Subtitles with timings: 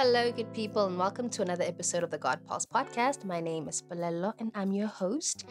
[0.00, 3.24] Hello, good people, and welcome to another episode of the God Pulse podcast.
[3.24, 5.44] My name is Palello, and I'm your host.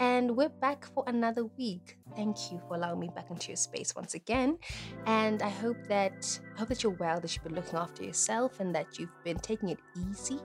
[0.00, 1.98] And we're back for another week.
[2.16, 4.58] Thank you for allowing me back into your space once again.
[5.06, 8.58] And I hope that I hope that you're well, that you've been looking after yourself,
[8.58, 9.78] and that you've been taking it
[10.10, 10.40] easy.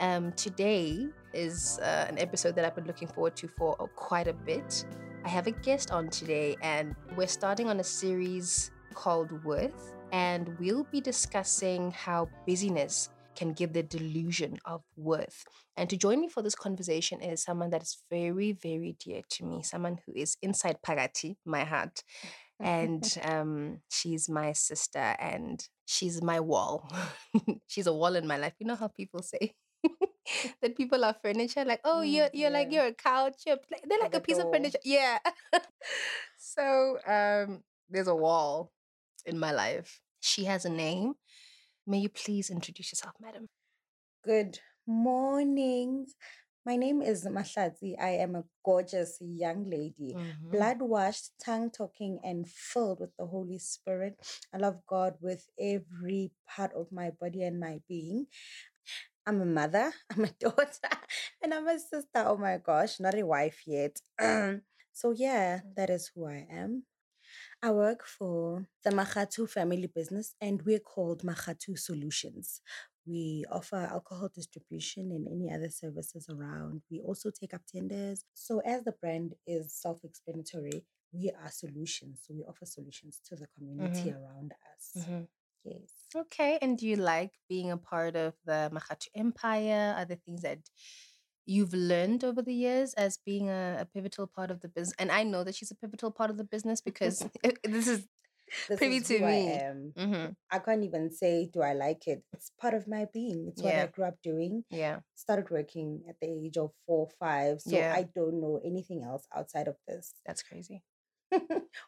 [0.00, 4.26] Um, today is uh, an episode that I've been looking forward to for uh, quite
[4.26, 4.84] a bit.
[5.24, 10.58] I have a guest on today, and we're starting on a series called Worth and
[10.58, 15.44] we'll be discussing how busyness can give the delusion of worth.
[15.76, 19.44] And to join me for this conversation is someone that is very, very dear to
[19.44, 22.02] me, someone who is inside Pagati, my heart.
[22.58, 26.90] And um, she's my sister and she's my wall.
[27.66, 28.54] she's a wall in my life.
[28.58, 29.54] You know how people say
[30.62, 32.82] that people are furniture, like, oh, Mm, you're you're like yeah.
[32.82, 33.58] you're a couch, you're
[33.88, 34.78] they're like Like a a piece of furniture.
[34.84, 35.18] Yeah.
[36.38, 38.72] so um there's a wall
[39.26, 40.00] in my life.
[40.20, 41.14] She has a name.
[41.86, 43.48] May you please introduce yourself, madam?
[44.24, 46.06] Good morning.
[46.66, 47.96] My name is Mahlatsi.
[47.98, 50.52] I am a gorgeous young lady, Mhm.
[50.52, 54.20] blood washed, tongue talking, and filled with the Holy Spirit.
[54.52, 58.26] I love God with every part of my body and my being.
[59.26, 60.90] I'm a mother, I'm a daughter,
[61.42, 62.24] and I'm a sister.
[62.28, 64.00] Oh my gosh, not a wife yet.
[64.92, 66.84] so, yeah, that is who I am.
[67.62, 72.62] I work for the Makgatho family business and we're called Makgatho Solutions.
[73.06, 76.82] We offer alcohol distribution and any other services around.
[76.90, 78.24] We also take up tenders.
[78.34, 82.22] So, as the brand is self explanatory, we are solutions.
[82.24, 84.86] So, we offer solutions to the community around us.
[84.96, 85.28] Mhm.
[85.64, 85.92] Yes.
[86.14, 86.58] Okay.
[86.60, 89.94] And do you like being a part of the Makgatho Empire?
[89.96, 90.68] Are there things that
[91.46, 94.94] you've learned over the years as being a, a pivotal part of the business?
[94.98, 97.24] And I know that she's a pivotal part of the business because
[97.64, 98.06] this is
[98.68, 99.26] This Privy to me.
[99.26, 99.92] I am.
[99.96, 100.34] Mhm.
[100.50, 102.24] I can't even say, do I like it?
[102.32, 103.46] It's part of my being.
[103.48, 103.84] It's what Yeah.
[103.84, 104.64] I grew up doing.
[104.70, 105.00] yeah.
[105.14, 107.60] started working at the age of four, five.
[107.60, 107.94] So Yeah.
[107.96, 110.14] I don't know anything else outside of this.
[110.26, 110.82] That's crazy.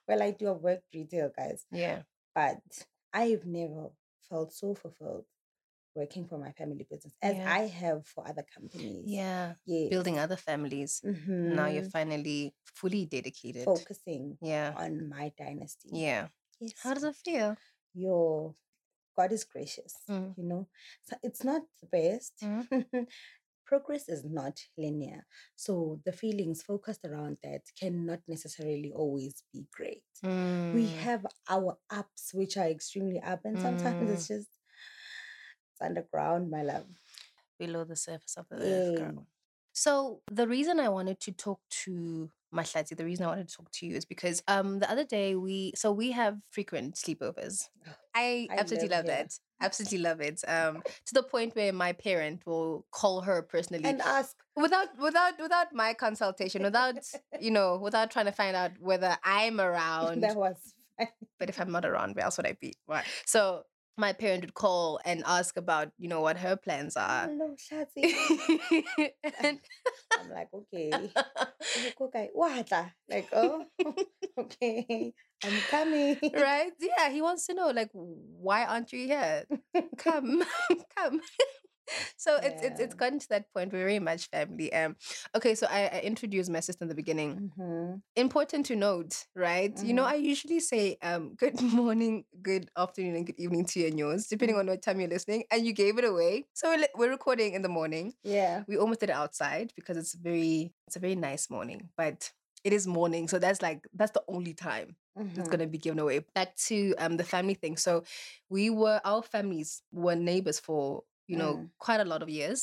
[0.06, 2.02] well, I do have worked retail, guys, Yeah.
[2.34, 2.60] but
[3.12, 3.90] I've never
[4.28, 5.24] felt so fulfilled
[5.94, 7.52] working for my family business as Yeah.
[7.52, 9.04] I have for other companies.
[9.06, 9.54] Yeah.
[9.66, 9.90] Yes.
[9.90, 11.00] Building other families.
[11.04, 11.92] Now you're Mhm.
[11.92, 13.64] finally fully dedicated.
[13.64, 14.74] focusing Yeah.
[14.76, 15.90] on my dynasty.
[15.92, 16.28] Yeah.
[16.60, 16.72] Yes.
[16.82, 17.56] How does it feel?
[17.94, 18.54] Your
[19.16, 20.34] God is gracious, Mm.
[20.38, 20.68] you know.
[21.02, 22.34] So it's not the best.
[22.42, 22.66] Mm.
[23.66, 25.26] Progress is not linear.
[25.56, 30.04] So the feelings focused around that cannot necessarily always be great.
[30.22, 30.96] We Mm.
[31.08, 34.14] have our ups, which are extremely up, and sometimes Mm.
[34.14, 34.61] it's just it's
[35.82, 36.86] underground, my love.
[37.58, 39.26] below the surface of the earth, girl.
[39.72, 43.70] So the reason I wanted to talk to Mahlatsi, the reason I wanted to talk
[43.72, 47.68] to you is because um the other day we so we have frequent sleepovers.
[48.14, 49.38] I, I absolutely love love that.
[49.60, 50.42] Absolutely love it.
[50.46, 55.40] Um to the point where my parent will call her personally And ask, without without
[55.40, 56.96] without my consultation, without
[57.40, 60.74] you know, without trying to find out whether I'm around that was
[61.38, 62.74] but if I'm not around, where else would I be?
[62.86, 63.04] Right.
[63.26, 63.62] So
[63.96, 67.28] my parent would call and ask about, you know, what her plans are.
[67.28, 68.14] Hello, Shazzy.
[69.42, 69.58] and
[70.18, 70.92] I'm like, okay.
[73.10, 73.64] Like, oh,
[74.38, 75.12] okay,
[75.44, 76.18] I'm coming.
[76.34, 76.72] right?
[76.80, 79.44] Yeah, he wants to know, like, why aren't you here?
[79.98, 80.42] Come,
[80.96, 81.20] come.
[82.16, 83.72] so it's it's it's gotten to that point.
[83.72, 84.72] We're very much family.
[84.72, 84.96] Um,
[85.36, 87.52] okay, so I, I introduced my sister in the beginning.
[87.58, 88.02] Mhm.
[88.16, 89.72] Important to note, right?
[89.82, 90.12] You know, Mhm.
[90.12, 94.26] I usually say um good morning, good afternoon, and good evening to you and yours,
[94.28, 95.44] depending on what time you're listening.
[95.50, 96.46] And you gave it away.
[96.54, 98.14] So we're, we're recording in the morning.
[98.24, 98.64] Yeah.
[98.68, 102.30] we almost did it outside because it's very it's a very nice morning but
[102.64, 104.96] it is morning so that's like that's the only time
[105.36, 105.50] it's Mhm.
[105.50, 108.04] going to be given away back to um the family thing so
[108.48, 111.68] we were our families were neighbors for you know Mm.
[111.86, 112.60] quite a lot of years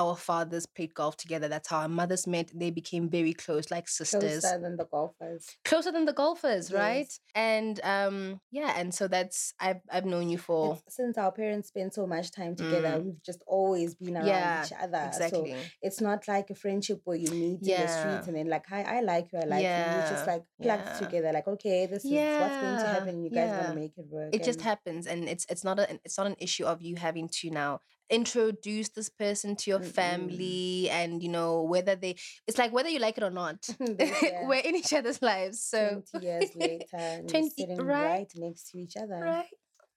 [0.00, 3.86] our fathers played golf together that's how our mothers met they became very close like
[3.88, 5.42] sisters Closer than the golfers.
[5.70, 8.16] closer than the golfers right and um
[8.58, 12.06] yeah and so that's i've i've known you for It's, since our parents spent so
[12.14, 13.04] much time together, Mm.
[13.06, 15.02] we've just always been around yeah each other.
[15.10, 17.86] exactly So it's not like a friendship where you meet in the Yeah.
[17.98, 19.84] streets and then like, hi, I like you, I like you.
[19.96, 20.98] You just like yeah.
[21.02, 22.12] together, like, okay, this is
[22.42, 23.14] what's going to happen.
[23.24, 23.58] You guys yeah.
[23.60, 24.30] want to make it work.
[24.36, 27.26] it just happens and it's it's not a it's not an issue of you having
[27.40, 27.80] to now
[28.10, 29.92] introduce this person to your Mm-mm.
[29.92, 32.16] family and you know whether they
[32.46, 33.68] it's like whether you like it or not
[33.98, 34.46] yeah.
[34.46, 38.04] we're in each other's lives so 20 years later, and 20 you're sitting right?
[38.04, 39.20] right next to each other.
[39.20, 39.46] right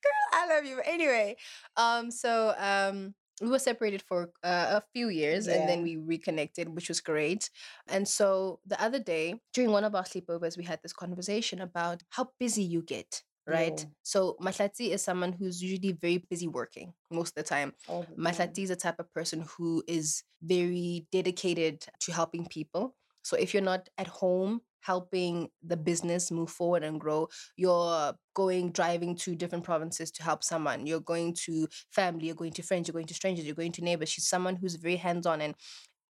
[0.04, 1.36] girl i love you anyway
[1.78, 6.70] um so um we were separated for uh, a few years and then we reconnected
[6.70, 7.50] which was great
[7.90, 12.02] and so the other day during one of our sleepovers we had this conversation about
[12.12, 13.80] how busy you get right?
[13.80, 13.92] Yo.
[14.04, 17.74] So Mahlatsi is someone who's usually very busy working most of the time.
[17.88, 18.34] all the time.
[18.34, 22.96] Mahlatsi is the type of person who is very dedicated to helping people.
[23.24, 28.70] So if you're not at home helping the business move forward and grow, you're going
[28.72, 30.86] driving to different provinces to help someone.
[30.86, 33.82] You're going to family, you're going to friends, you're going to strangers, you're going to
[33.82, 34.10] neighbors.
[34.10, 35.56] She's someone who's very hands-on and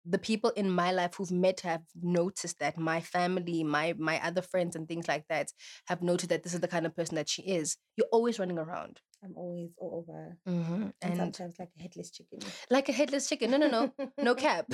[0.05, 4.41] the people in my life who've met have noticed that my family my my other
[4.41, 5.51] friends and things like that
[5.87, 8.57] have noted that this is the kind of person that she is you're always running
[8.57, 10.37] around I'm always all over.
[10.47, 10.73] mm-hmm.
[10.83, 12.39] And, and sometimes like a headless chicken.
[12.71, 14.65] like a headless chicken no no no no cap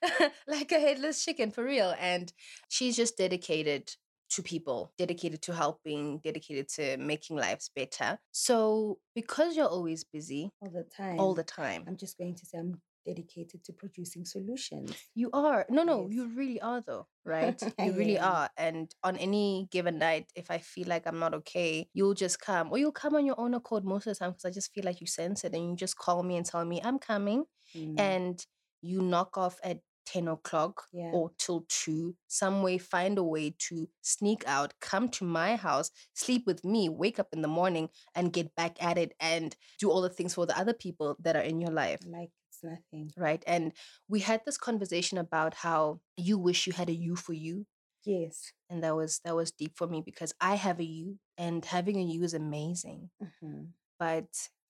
[0.46, 2.32] like a headless chicken for real and
[2.68, 3.90] she's just dedicated
[4.30, 10.50] to people dedicated to helping dedicated to making lives better so because you're always busy
[10.60, 11.18] all the time.
[11.18, 14.92] all the time I'm just going to say I'm dedicated to producing solutions.
[15.14, 15.64] You are.
[15.76, 16.12] No, no, Yes.
[16.16, 17.60] you really are though, right?
[17.78, 18.48] You really are.
[18.56, 22.70] And on any given night, if I feel like I'm not okay, you'll just come.
[22.72, 24.84] Or you'll come on your own accord most of the time because I just feel
[24.84, 27.44] like you sense it and you just call me and tell me, I'm coming.
[27.76, 28.46] Mm, And
[28.82, 31.10] you knock off at 10 o'clock Yeah.
[31.12, 35.90] or till 2, some way find a way to sneak out, come to my house,
[36.14, 39.90] sleep with me, wake up in the morning and get back at it and do
[39.90, 42.30] all the things for the other people that are in your life like
[42.62, 43.12] nothing.
[43.16, 43.42] right?
[43.46, 43.72] And
[44.08, 47.66] we had this conversation about how you wish you had a you for you,
[48.04, 48.52] Yes.
[48.70, 51.96] and that was that was deep for me because I have a you, and having
[51.98, 53.10] a you is amazing.
[53.20, 54.28] hmm But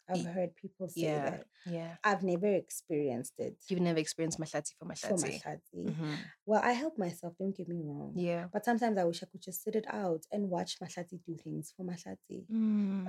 [0.08, 1.46] I've heard people say yeah, that.
[1.66, 5.84] yeah, I've never experienced it you've never experienced Mahlatsi for for Mahlatsi.
[5.87, 6.16] Mhm.
[6.46, 8.12] Well, I help myself, don't get me wrong.
[8.16, 8.46] Yeah.
[8.52, 11.72] But sometimes I wish I could just sit it out and watch Mahlatsi do things
[11.76, 12.46] for Mahlatsi.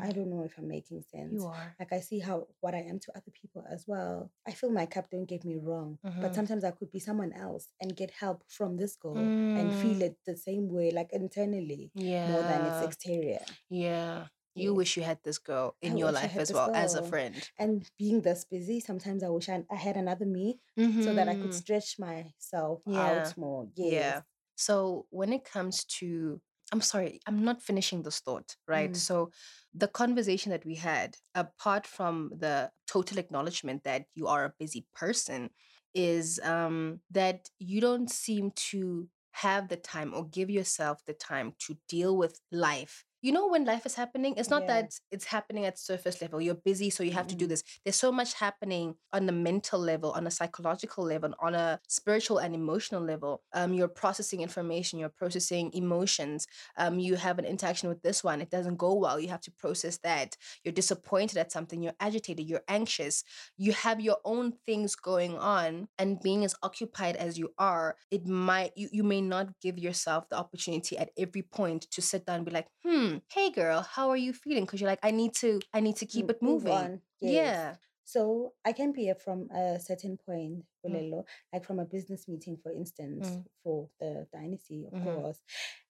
[0.01, 1.33] I Mm, don't know if I'm making sense.
[1.33, 1.75] you are.
[1.79, 4.31] Like I see how what I am to other people as well.
[4.47, 5.99] I fill my cup, don't get me wrong.
[6.03, 6.21] Mhm.
[6.21, 9.79] But sometimes I could be someone else and get help from this girl and Mm,
[9.81, 12.29] feel it the same way, like internally, yeah.
[12.29, 13.45] more than its exterior.
[13.69, 14.27] yeah.
[14.55, 17.49] You wish you had this girl in I your life as well as a friend,
[17.57, 20.59] And being this busy, sometimes I wish I, I had another me
[20.99, 21.53] so that I could Mhm.
[21.53, 22.93] stretch myself Yeah.
[22.95, 23.69] out more.
[23.75, 24.21] Yes.
[24.21, 24.23] Yeah.
[24.55, 26.41] So when it comes to,
[26.71, 28.95] I'm sorry, I'm not finishing this thought, right?
[28.95, 28.97] Mm.
[28.97, 29.31] So
[29.73, 34.87] the conversation that we had, apart from the total acknowledgement that you are a busy
[34.93, 35.51] person,
[35.93, 41.53] is um, that you don't seem to have the time or give yourself the time
[41.59, 43.05] to deal with life.
[43.21, 44.81] You know, when life is happening, it's not Yeah.
[44.81, 46.39] that it's happening at surface level.
[46.39, 47.63] You're busy, so you have to do this.
[47.83, 52.37] There's so much happening on the mental level, on a psychological level, on a spiritual
[52.37, 53.41] and emotional level.
[53.51, 56.47] Um, you're processing information, you're processing emotions.
[56.77, 59.19] Um, you have an interaction with this one, it doesn't go well.
[59.19, 60.37] You have to process that.
[60.63, 63.23] You're disappointed at something, you're agitated, you're anxious.
[63.57, 68.25] You have your own things going on, and being as occupied as you are, it
[68.25, 72.37] might you, you may not give yourself the opportunity at every point to sit down
[72.37, 73.21] and be like, hmm, Mm.
[73.33, 74.65] hey girl, how are you feeling?
[74.65, 77.01] Because you're like, I need to, I need to keep it moving.
[77.21, 77.33] Yes.
[77.33, 77.75] Yeah.
[78.05, 81.23] So I can be here from a certain point, Mm.
[81.53, 83.45] Like from a business meeting, for instance, Mm.
[83.63, 85.03] for the dynasty, of Mhm.
[85.21, 85.41] course.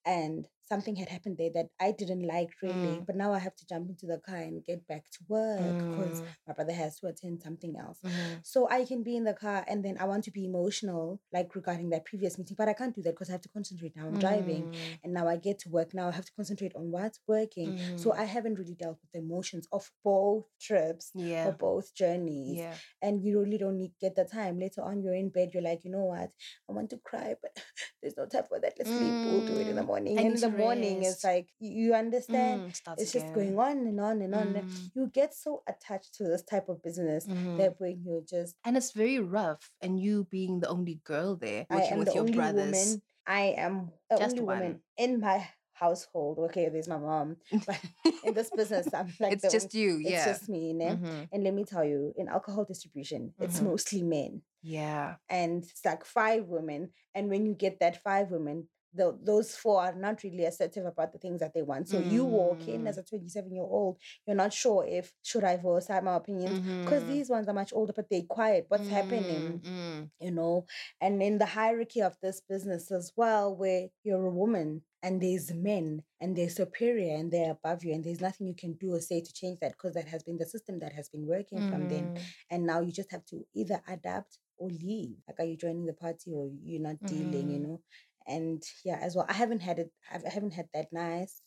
[0.06, 3.06] And something had happened there that I didn't like really, Mm.
[3.08, 6.22] but now I have to jump into the car and get back to work because
[6.22, 6.28] Mm.
[6.48, 8.00] my brother has to attend something else.
[8.04, 8.46] Mhm.
[8.46, 11.56] So I can be in the car and then I want to be emotional, like
[11.56, 14.08] regarding that previous meeting, but I can't do that because I have to concentrate now.
[14.08, 15.00] I'm driving Mm.
[15.04, 15.94] and now I get to work.
[15.96, 17.78] Now I have to concentrate on what's working.
[17.98, 18.20] So Mm.
[18.20, 21.48] I haven't really dealt with the emotions of both trips yeah.
[21.48, 22.58] or both journeys.
[22.58, 22.76] Yeah.
[23.02, 24.60] And you really don't need get the time.
[24.60, 26.32] Later on, you're in bed, you're like, you know what?
[26.70, 27.52] I want to cry, but
[28.02, 28.74] there's no time for that.
[28.78, 29.14] Let's sleep.
[29.26, 29.88] We'll do it in the Mm.
[29.88, 30.18] morning.
[30.18, 32.62] And in the to morning, it's like you, understand.
[32.62, 34.48] Mm, It's just going on and on and on.
[34.54, 34.92] Mm.
[34.96, 37.58] You get so attached to this type of business Mhm.
[37.58, 39.72] that when you're just And it's very rough.
[39.82, 42.56] And you being the only girl there, I working am with the your only brothers.
[42.74, 43.02] woman.
[43.28, 44.82] I am the Just only woman one.
[44.98, 45.48] in my
[45.80, 46.40] household.
[46.50, 47.80] Okay, there's my mom, but
[48.24, 49.98] in this business, I'm like it's just only, you.
[49.98, 50.10] Yeah.
[50.30, 50.74] It's just me.
[50.74, 51.30] Mhm.
[51.32, 53.66] And let me tell you, in alcohol distribution, it's Mhm.
[53.72, 55.16] mostly men, Yeah.
[55.30, 56.92] and it's like five women.
[57.16, 61.12] And when you get that five women, tho- those four are not really assertive about
[61.12, 61.88] the things that they want.
[61.90, 63.02] So you walk in as Mm.
[63.02, 67.04] a 27 year old, you're not sure if should I voice out my opinions because
[67.04, 67.08] Mhm.
[67.08, 68.66] these ones are much older, but they're quiet.
[68.70, 69.62] What's happening?
[69.64, 70.10] Mm, mm.
[70.20, 70.66] you know
[71.02, 75.52] and in the hierarchy of this business as well where you're a woman and there's
[75.54, 79.00] men and they're superior and they're above you and there's nothing you can do or
[79.00, 81.88] say to change that because that has been the system that has been working from
[81.88, 82.22] then Mhm.
[82.50, 85.94] and now you just have to either adapt or leave like are you joining the
[85.94, 87.64] party or you're not dealing you Mhm.
[87.64, 87.82] know
[88.30, 91.42] and yeah as well i haven't had it i haven't had that nice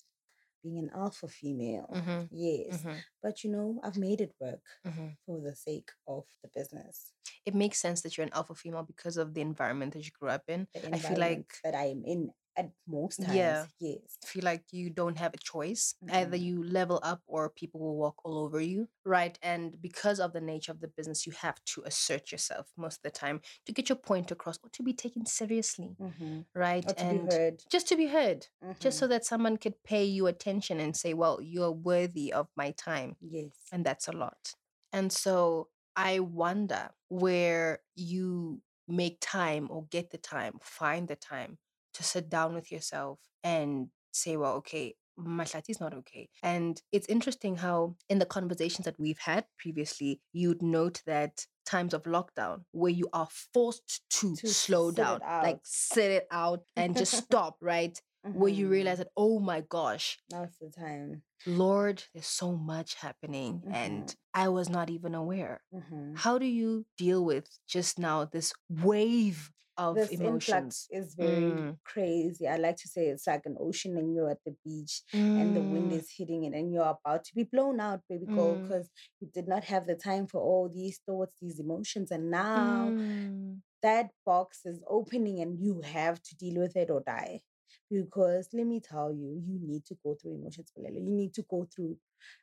[0.62, 2.30] being an alpha female Mhm.
[2.30, 3.04] yes Mhm.
[3.22, 5.16] but you know i've made it work Mhm.
[5.26, 9.16] for the sake of the business It makes sense that you're an alpha female because
[9.16, 10.66] of the environment that you grew up in.
[10.74, 13.62] the I feel like that I am in at most times.
[13.62, 13.68] Yeah.
[13.78, 14.18] Yes.
[14.24, 15.94] feel like you don't have a choice.
[16.08, 16.36] Either Mhm.
[16.36, 19.38] you level up or people will walk all over you, right?
[19.42, 23.02] And because of the nature of the business, you have to assert yourself most of
[23.02, 26.44] the time to get your point across or to be taken seriously, Mhm.
[26.54, 26.92] right?
[26.96, 27.40] And
[27.70, 28.48] just to be heard,
[28.80, 28.98] just Mhm.
[28.98, 33.16] so that someone could pay you attention and say, well, you're worthy of my time.
[33.20, 33.72] Yes.
[33.72, 34.54] And that's a lot.
[34.92, 41.58] And so I wonder where you make time or get the time, find the time
[41.94, 46.28] to sit down with yourself and say, well, okay, my Mahlatsi is not okay.
[46.42, 51.94] And it's interesting how in the conversations that we've had previously, you'd note that times
[51.94, 56.96] of lockdown where you are forced to, To slow down, like sit it out and
[56.96, 58.00] just stop, right?
[58.22, 59.04] Where you realize Mhm.
[59.04, 61.22] that, oh my gosh, Now's the time.
[61.44, 64.16] Lord, there's so much happening and Mhm.
[64.32, 65.62] I was not even aware.
[65.74, 66.16] Mhm.
[66.16, 69.50] How do you deal with just now this wave
[69.82, 70.86] of This emotions?
[70.88, 71.78] influx is very Mm.
[71.84, 72.46] crazy.
[72.48, 75.02] I like to say it's like an ocean and you're at the beach
[75.36, 78.28] and the wind Mm, is hitting it and you're about to be blown out, baby
[78.34, 78.62] girl, Mm.
[78.62, 82.10] because you did not have the time for all these thoughts, these emotions.
[82.10, 87.00] And now mm, that box is opening and you have to deal with it or
[87.00, 87.40] die.
[87.90, 90.72] Because let me tell you, you need to go through emotions.
[90.76, 91.96] You need to go through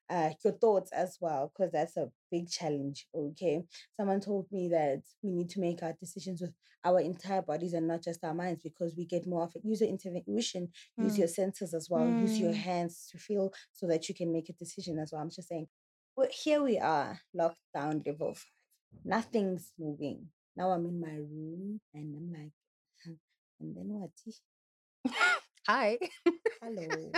[0.09, 3.07] uh, your thoughts as well, because that's a big challenge.
[3.13, 3.63] Okay.
[3.97, 6.53] Someone told me that we need to make our decisions with
[6.85, 9.61] our entire bodies and not just our minds because we get more of it.
[9.65, 11.17] Use your intuition, use Mm.
[11.19, 12.57] your senses as well, use your Mm.
[12.57, 15.21] hands to feel so that you can make a decision as well.
[15.21, 15.67] I'm just saying,
[16.15, 18.45] well, here we are, locked down level five.
[19.03, 20.29] Nothing's moving.
[20.55, 22.51] Now I'm in my room and I'm like,
[23.59, 24.11] and then what?
[25.69, 25.99] Hi.
[26.61, 27.17] Hello.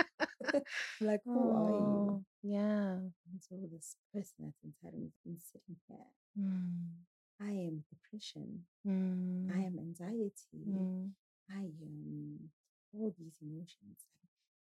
[1.00, 2.04] I'm like, who are you?
[2.08, 2.94] Oh, yeah.
[2.98, 6.06] And so this person that's inside me is sitting here.
[6.38, 7.04] Mm,
[7.40, 8.66] I am depression.
[9.50, 10.32] I mm, am anxiety.
[10.66, 11.12] mm,
[11.50, 12.50] I am
[12.94, 13.98] all these emotions.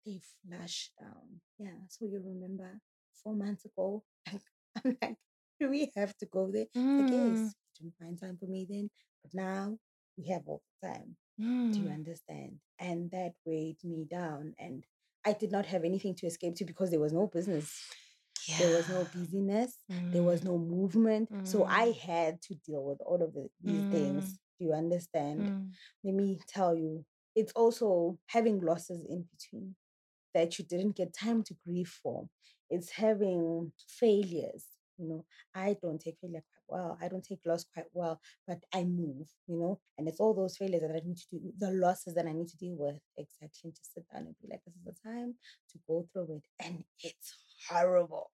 [0.05, 1.41] They flash down.
[1.59, 1.79] Yeah.
[1.89, 2.79] So you remember
[3.23, 4.03] four months ago?
[4.33, 4.41] like,
[4.85, 5.17] I'm like,
[5.59, 6.67] do we have to go there?
[6.75, 8.89] Mm, yes, you didn't find time for me then,
[9.23, 9.77] but now
[10.17, 11.15] we have all the time.
[11.73, 11.93] Do you mm.
[11.93, 12.59] understand?
[12.79, 14.55] And that weighed me down.
[14.59, 14.83] And
[15.25, 17.71] I did not have anything to escape to because there was no business.
[18.57, 19.11] There was no Yeah.
[19.11, 19.77] busyness.
[20.11, 21.29] There was Mm, no movement.
[21.43, 24.39] So I mm, had to deal with all of the, these mm, things.
[24.59, 25.51] Do you understand?
[25.51, 25.71] mm.
[26.03, 27.05] Let me tell you,
[27.35, 29.75] it's also having losses in between
[30.33, 32.27] that you didn't get time to grieve for.
[32.69, 34.65] It's having failures.
[34.97, 36.97] You know, I don't take failure well.
[37.01, 40.57] I don't take loss quite well, but I move, you know, and it's all those
[40.57, 42.99] failures that I need to do, the losses that I need to deal with.
[43.17, 43.61] Exactly.
[43.65, 45.35] And to sit down and be like, this is the time
[45.73, 46.43] to go through it.
[46.65, 47.35] And it's
[47.69, 48.31] horrible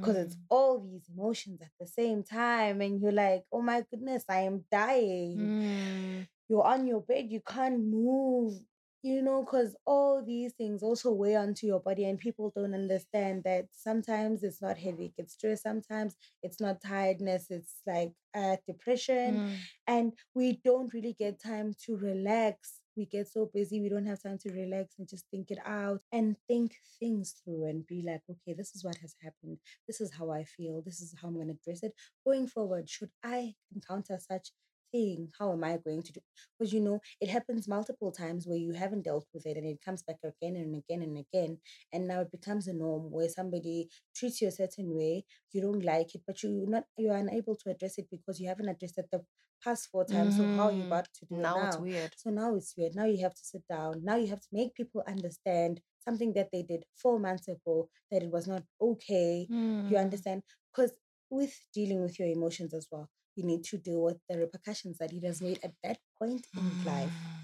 [0.00, 2.80] because it's Mm, all these emotions at the same time.
[2.82, 7.40] And you're like, oh my goodness, I am dying mm, you're on your bed, you
[7.46, 8.54] can't move,
[9.02, 13.44] you know, because all these things also weigh onto your body, and people don't understand
[13.44, 19.36] that sometimes it's not headache, it's stress, sometimes it's not tiredness, it's like uh, depression,
[19.36, 19.56] mm.
[19.86, 22.80] and we don't really get time to relax.
[22.96, 26.02] We get so busy, we don't have time to relax and just think it out
[26.10, 29.58] and think things through and be like, okay, this is what has happened.
[29.86, 30.82] This is how I feel.
[30.84, 31.92] This is how I'm going to address it.
[32.26, 34.50] Going forward, should I encounter such
[34.92, 36.20] thing, how am I going to do?
[36.58, 39.80] Because you know, it happens multiple times where you haven't dealt with it and it
[39.84, 41.58] comes back again and again and again.
[41.92, 45.84] And now it becomes a norm where somebody treats you a certain way, you don't
[45.84, 49.06] like it, but you're not you're unable to address it because you haven't addressed it
[49.12, 49.24] the
[49.64, 50.36] past four times.
[50.36, 50.84] So how are you Mhm.
[50.84, 52.14] about to do Now it it's weird.
[52.16, 52.94] So now it's weird.
[52.94, 54.04] Now you have to sit down.
[54.04, 58.22] Now you have to make people understand something that they did four months ago that
[58.22, 59.50] it was not okay.
[59.88, 60.42] You Mm, understand?
[60.72, 60.92] Because
[61.30, 65.12] with dealing with your emotions as well, you need to deal with the repercussions that
[65.12, 67.10] it has made at that point in life.
[67.10, 67.38] mm.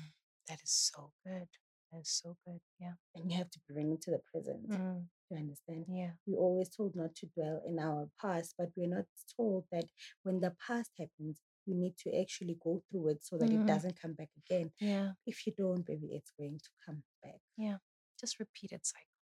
[0.48, 1.48] That is so good.
[1.92, 2.60] That is so good.
[2.80, 2.94] Yeah.
[3.14, 4.68] And you have to bring it to the present.
[4.68, 5.84] Mm, You understand?
[5.88, 6.10] yeah.
[6.26, 9.84] We're always told not to dwell in our past, but we're not told that
[10.24, 13.62] when the past happens, we need to actually go through it so that Mhm.
[13.62, 14.72] it doesn't come back again.
[14.80, 15.12] Yeah.
[15.24, 17.40] If you don't, baby, it's going to come back.
[17.56, 17.78] Yeah.
[18.20, 19.13] Just repeated cycles.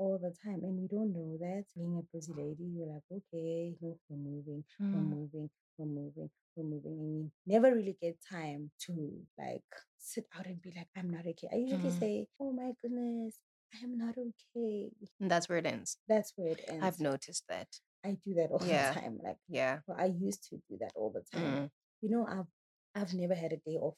[0.00, 0.60] All the time.
[0.64, 1.64] And we don't know that.
[1.76, 6.30] Being a busy lady, you're like, okay, no, we're moving, we're Mm, moving, we're moving,
[6.56, 6.98] we're moving.
[7.00, 8.92] And you never really get time to
[9.38, 9.62] like
[9.98, 11.48] sit out and be like, I'm not okay.
[11.52, 11.98] I usually Mhm.
[12.00, 13.36] say, oh my goodness,
[13.74, 14.90] I am not okay.
[15.20, 15.98] And that's where it ends.
[16.08, 16.84] That's where it ends.
[16.84, 17.68] I've noticed that.
[18.04, 18.94] I do that all Yeah.
[18.94, 19.18] the time.
[19.22, 19.80] Like, Yeah.
[19.86, 21.56] well, I used to do that all the time.
[21.56, 21.70] Mm,
[22.02, 22.48] You know, I've
[22.94, 23.96] I've never had a day off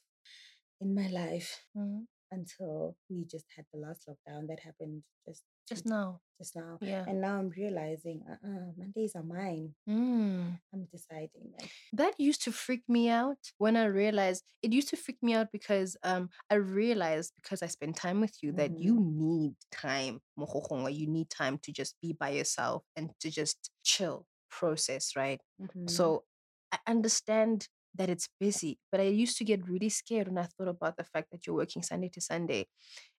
[0.80, 1.64] in my life.
[1.76, 6.20] mm, until we just had the last lockdown that happened just Just now.
[6.38, 6.78] just now.
[6.80, 7.04] Yeah.
[7.06, 9.74] And now I'm realizing, uh-uh, Mondays are mine.
[9.88, 10.58] Mm.
[10.74, 11.68] I'm deciding that.
[11.92, 15.48] That used to freak me out when I realized it used to freak me out
[15.52, 21.06] because um I realized because I spend time with you that you need time, you
[21.06, 25.40] need time to just be by yourself and to just chill, process, right?
[25.60, 25.88] Mhm.
[25.88, 26.24] So
[26.72, 30.68] I understand that it's busy, but I used to get really scared when I thought
[30.68, 32.68] about the fact that you're working Sunday to Sunday.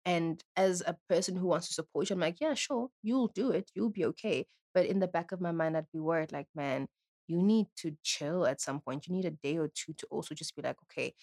[0.05, 3.51] And as a person who wants to support you, I'm like, yeah, sure, you'll do
[3.53, 4.47] it, you'll be okay.
[4.75, 6.89] But in the back of my mind, I'd be worried, like, man,
[7.29, 9.07] you need to chill at some point.
[9.07, 11.15] You need a day or two to also just be like, okay,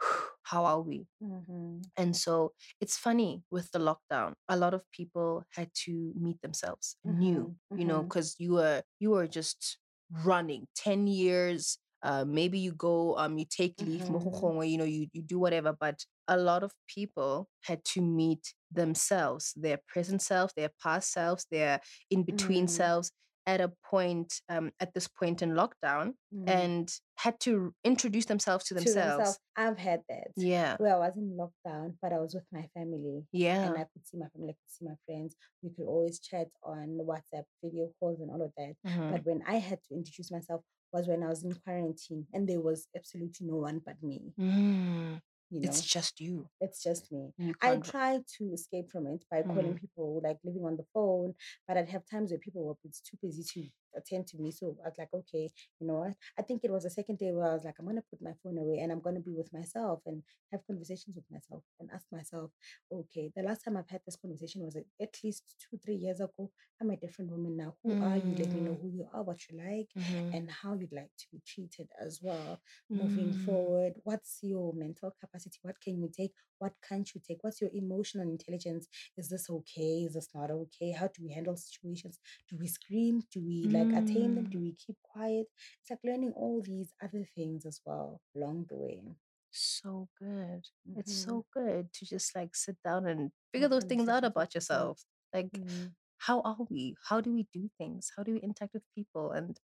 [0.44, 1.06] how are we?
[1.20, 1.90] Mhm.
[1.96, 6.96] And so it's funny with the lockdown, a lot of people had to meet themselves
[7.04, 8.04] new, Mhm, you know, mhm.
[8.04, 9.78] because you were you were just
[10.10, 11.78] running 10 years.
[12.04, 14.70] Uh, maybe you go, um, you take leave, Mhm.
[14.70, 19.52] you know, you, you do whatever, but a lot of people had to meet themselves,
[19.56, 21.80] their present selves their past selves, their
[22.10, 22.70] in between Mm.
[22.70, 23.10] selves
[23.46, 26.48] at a point, um, at this point in lockdown, Mm.
[26.48, 29.16] and had to introduce themselves to To themselves.
[29.16, 29.38] themselves.
[29.56, 30.28] I've had that.
[30.36, 30.76] Yeah.
[30.78, 33.26] Where I was in lockdown, but I was with my family.
[33.32, 33.64] Yeah.
[33.68, 35.36] And I could see my family, I could see my friends.
[35.62, 38.74] We could always chat on WhatsApp, video calls, and all of that.
[38.86, 39.10] Mhm.
[39.12, 40.62] But when I had to introduce myself
[40.94, 44.32] was when I was in quarantine and there was absolutely no one but me.
[44.38, 45.20] Mm.
[45.50, 46.48] You know, It's just you.
[46.60, 47.32] it's just me.
[47.60, 48.26] I can't.
[48.38, 49.80] to escape from it by calling Mm.
[49.80, 51.34] people, like living on the phone,
[51.66, 54.50] but I'd have times where people were too busy to attend to me.
[54.50, 56.14] So I was like, okay, you know what?
[56.38, 58.32] I think it was the second day where I was like, I'm gonna put my
[58.42, 60.22] phone away and I'm gonna be with myself and
[60.52, 62.50] have conversations with myself and ask myself,
[62.92, 66.50] okay, the last time I've had this conversation was at least two, three years ago.
[66.80, 67.74] I'm a different woman now.
[67.82, 68.34] Who are you?
[68.38, 68.80] Let me know Mm.
[68.80, 70.30] who you are, what you like, Mhm.
[70.32, 72.60] and how you'd like to be treated as well
[72.90, 73.38] moving Mm.
[73.44, 76.32] forward what's your mental capacity what can you take
[76.64, 80.90] what can't you take what's your emotional intelligence is this okay is this not okay
[80.92, 82.18] how do we handle situations
[82.48, 84.50] do we scream do we like attain them Mm.
[84.50, 85.46] do we keep quiet
[85.80, 89.02] it's like learning all these other things as well along the way
[89.50, 90.66] So good.
[90.94, 91.24] It's Mhm.
[91.24, 95.04] so good to just like sit down and figure those things out about yourself.
[95.32, 95.94] Like, Mm.
[96.26, 96.94] How are we?
[97.08, 98.10] How do we do things?
[98.16, 99.32] How do we interact with people?
[99.32, 99.58] And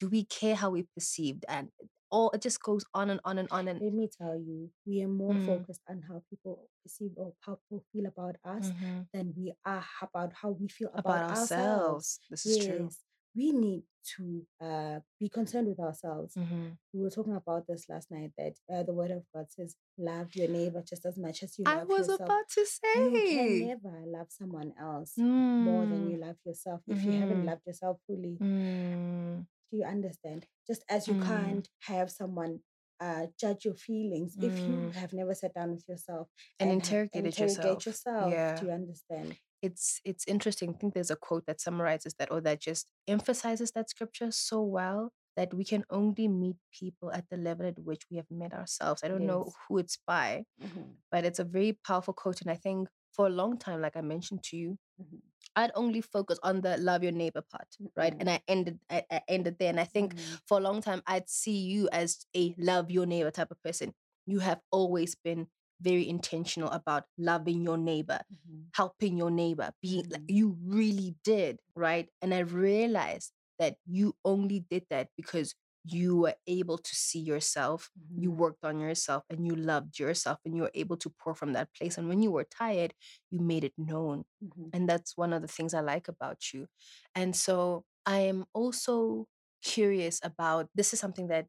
[0.00, 1.44] do we care how we perceived?
[1.48, 1.70] And
[2.10, 3.68] all it just goes on and on and on.
[3.68, 5.44] And let me tell you we are more Mm.
[5.44, 9.08] focused on how people perceive or how people feel about us Mhm.
[9.12, 12.20] than we are about how we feel about, about ourselves ourselves.
[12.30, 12.94] This is true.
[13.36, 13.82] We need
[14.16, 16.34] to uh, be concerned with ourselves.
[16.36, 16.78] Mhm.
[16.94, 20.34] We were talking about this last night that uh, the Word of God says, "Love
[20.34, 21.74] your neighbor just as much as you love.
[21.74, 26.08] I love was yourself." about to say, You can never love someone else more than
[26.08, 26.26] you Mm.
[26.26, 26.80] love yourself.
[26.86, 27.46] If you haven't Mhm.
[27.50, 29.46] loved yourself fully, Mm.
[29.70, 30.46] do you understand?
[30.66, 31.26] Just as you Mm.
[31.26, 32.62] can't have someone
[32.98, 34.94] uh, judge your feelings if you Mm.
[34.94, 37.86] have never sat down with yourself And and interrogated interrogate yourself.
[37.86, 38.32] yourself.
[38.32, 38.58] Yeah.
[38.58, 39.38] Do you understand?
[39.62, 40.70] It's it's interesting.
[40.70, 44.62] I think there's a quote that summarizes that or that just emphasizes that scripture so
[44.62, 48.52] well that we can only meet people at the level at which we have met
[48.54, 49.02] ourselves.
[49.04, 52.40] I don't know who it's by, Mhm, but it's a very powerful quote.
[52.42, 55.20] And I think for a long time, like I mentioned to you, mhm,
[55.54, 58.14] I'd only focus on the love your neighbor part, right?
[58.20, 59.70] And I ended I, I ended there.
[59.70, 63.06] And I think mhm, for a long time I'd see you as a love your
[63.06, 63.94] neighbor type of person.
[64.26, 65.48] You have always been
[65.80, 70.28] very intentional about loving your neighbor, mhm, helping your neighbor, being like Mhm.
[70.28, 72.08] you really did, right?
[72.20, 77.90] And I realized that you only did that because you were able to see yourself,
[78.16, 81.34] you mhm, worked on yourself, and you loved yourself, and you were able to pour
[81.34, 81.96] from that place.
[81.96, 82.92] And when you were tired,
[83.30, 84.24] you made it known.
[84.40, 86.66] mhm, And that's one of the things I like about you.
[87.14, 89.26] And so I am also
[89.62, 91.46] curious about this is something that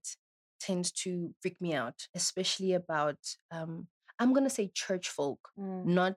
[0.60, 3.18] tends to freak me out, especially about
[3.52, 3.88] um,
[4.20, 6.16] I'm gonna say church folk, mm, not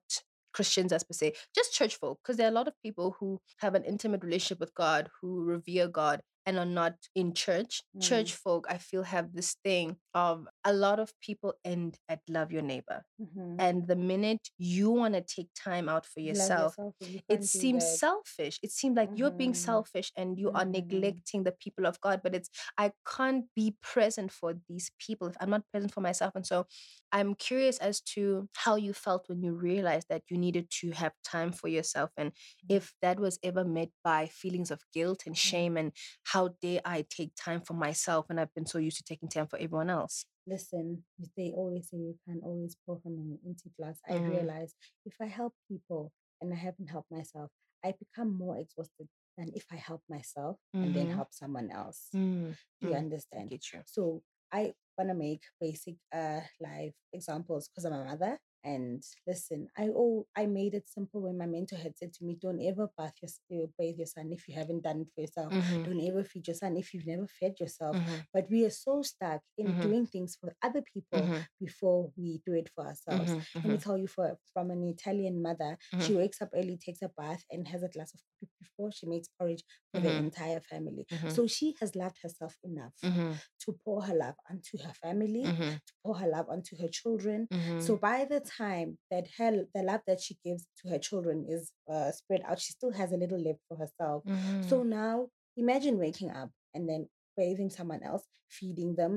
[0.53, 3.41] Christians as per se, just church folk, because there are a lot of people who
[3.59, 7.83] have an intimate relationship with God, who revere God and are not in church.
[8.01, 8.37] Church Mm.
[8.37, 12.63] folk, I feel, have this thing of a lot of people end at love your
[12.63, 13.05] neighbor.
[13.19, 13.63] mhm.
[13.63, 17.87] And the minute you want to take time out for yourself, yourself, you it seems
[17.87, 18.59] selfish.
[18.63, 19.55] It seems like you're being Mhm.
[19.55, 20.67] selfish and you are Mhm.
[20.67, 22.23] neglecting the people of God.
[22.23, 26.35] But it's, I can't be present for these people if I'm not present for myself.
[26.35, 26.67] And so
[27.13, 31.13] I'm curious as to how you felt when you realized that you needed to have
[31.25, 32.33] time for yourself and
[32.69, 35.93] if that was ever met by feelings of guilt and shame and
[36.25, 39.49] how dare I take time for myself and I've been so used to taking time
[39.49, 40.25] for everyone else.
[40.51, 41.05] Listen,
[41.37, 44.01] they always say you can always pour from an empty glass.
[44.09, 44.27] I Mm.
[44.29, 44.75] realize
[45.07, 47.51] if I help people and I haven't helped myself,
[47.85, 49.09] I become more exhausted
[49.39, 51.17] than if I help myself and then Mhm.
[51.17, 52.11] help someone else.
[52.15, 53.51] Mm, Do you mm, understand?
[53.51, 53.83] get you.
[53.87, 59.69] So I want to make basic uh life examples because I'm a mother And listen,
[59.77, 62.89] I oh I made it simple when my mentor had said to me, "Don't ever
[62.99, 65.55] bath your uh, bathe your son if you haven't done it for yourself.
[65.55, 65.85] Mhm.
[65.85, 68.27] Don't ever feed your son if you've never fed yourself." Mhm.
[68.35, 69.81] But we are so stuck in Mhm.
[69.81, 71.47] doing things for other people Mhm.
[71.59, 73.35] before we do it for ourselves.
[73.35, 73.47] Mhm.
[73.63, 73.79] Let me Mhm.
[73.79, 77.67] tell you, for from an Italian mother, she wakes up early, takes a bath, and
[77.69, 78.21] has a glass of
[78.61, 80.19] before she makes porridge for the Mhm.
[80.27, 81.07] entire family.
[81.11, 81.31] Mhm.
[81.31, 83.39] So she has loved herself enough Mhm.
[83.65, 85.79] to pour her love onto her family, Mhm.
[85.87, 87.49] to pour her love onto her children.
[87.79, 91.73] So by the time that her the love that she gives to her children is
[91.89, 94.25] uh, spread out, she still has a little left for herself.
[94.61, 97.09] So now imagine waking up and then
[97.41, 98.25] bathing someone else,
[98.59, 99.13] feeding them,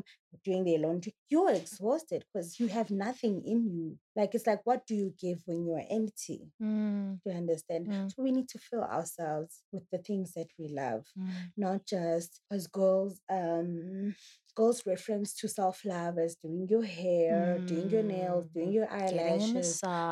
[0.46, 1.14] doing their laundry.
[1.34, 3.88] You're exhausted because you have nothing in you.
[4.16, 6.40] Like it's like, what do you give when you're empty?
[6.62, 7.20] Mm.
[7.24, 7.88] Do you understand?
[7.88, 8.08] Mm.
[8.12, 11.30] So we need to fill ourselves with the things that we love, Mm.
[11.66, 13.14] not just as girls.
[13.40, 14.16] Um,
[14.56, 18.78] girls reference to self love as doing your hair, doing your nails, doing Mm.
[18.78, 19.70] your Getting a eyelashes,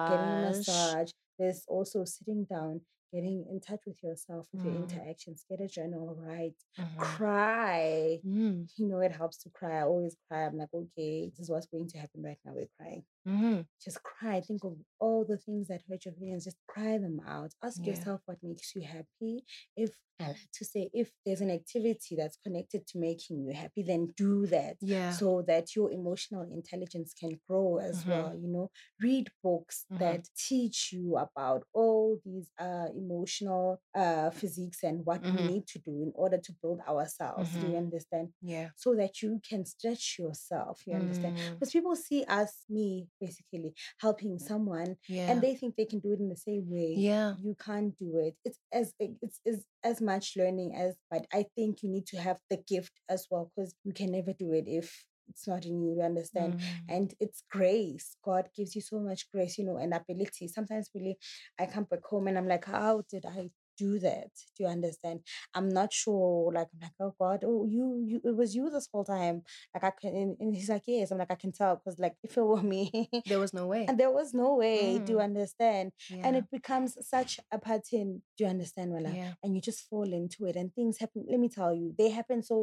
[0.10, 0.68] getting a massage.
[0.68, 1.12] massage.
[1.40, 2.82] There's also sitting down,
[3.14, 4.84] getting in touch with yourself, with your Mm.
[4.84, 5.46] interactions.
[5.50, 6.98] Get a journal, write, Mhm.
[6.98, 8.20] cry.
[8.26, 8.68] Mm.
[8.78, 9.80] You know, it helps to cry.
[9.80, 10.46] I always cry.
[10.46, 12.54] I'm like, okay, this is what's going to happen right now.
[12.54, 13.06] We're crying.
[13.28, 13.68] Mhm.
[13.84, 14.42] Just cry.
[14.42, 16.46] Think of all the things that hurt your feelings.
[16.46, 17.54] Just cry them out.
[17.64, 17.88] Ask Yeah.
[17.94, 19.46] yourself what makes you happy.
[19.76, 23.82] If I like to say, if there's an activity that's connected to making you happy,
[23.82, 25.12] then do that Yeah.
[25.14, 28.08] so that your emotional intelligence can grow as Mhm.
[28.10, 28.36] well.
[28.38, 28.70] You know,
[29.00, 29.98] read books Mhm.
[30.00, 33.66] that teach you about all these uh emotional
[34.02, 35.36] uh physiques and what Mhm.
[35.38, 37.50] we need to do in order to build ourselves.
[37.62, 37.86] Do you Mhm.
[37.86, 38.28] understand?
[38.54, 38.68] Yeah.
[38.84, 40.76] So that you can stretch yourself.
[40.88, 41.34] You understand?
[41.38, 41.54] Mm.
[41.54, 42.88] Because people see us, me,
[43.26, 43.72] basically
[44.06, 45.28] helping someone, Yeah.
[45.30, 46.92] and they think they can do it in the same way.
[47.12, 47.30] Yeah.
[47.48, 48.34] You can't do it.
[48.46, 52.40] It's as it's, it's as much learning as, but I think you need to have
[52.52, 54.88] the gift as well because you can never do it if
[55.32, 55.92] it's not in you.
[55.98, 56.52] You understand?
[56.56, 56.62] Mm.
[56.96, 58.08] And it's grace.
[58.24, 60.48] God gives you so much grace, you know, and ability.
[60.48, 61.18] Sometimes really,
[61.60, 64.30] I come back home and I'm like, how did I do that?
[64.56, 65.22] Do you understand?
[65.56, 66.52] I'm not sure.
[66.54, 69.42] Like I'm like, oh God, oh you, you, it was you this whole time.
[69.74, 71.10] Like I can, and, and he's like, yes.
[71.12, 73.86] I'm like, I can tell because like if it were me, There was no way.
[73.88, 75.00] and there was no way.
[75.06, 75.30] Do you Mm.
[75.32, 75.88] understand?
[76.26, 78.10] And it becomes such a pattern.
[78.38, 79.16] Do you understand, Wella?
[79.16, 79.34] Yeah.
[79.42, 81.26] And you just fall into it, and things happen.
[81.32, 82.58] Let me tell you, they happen so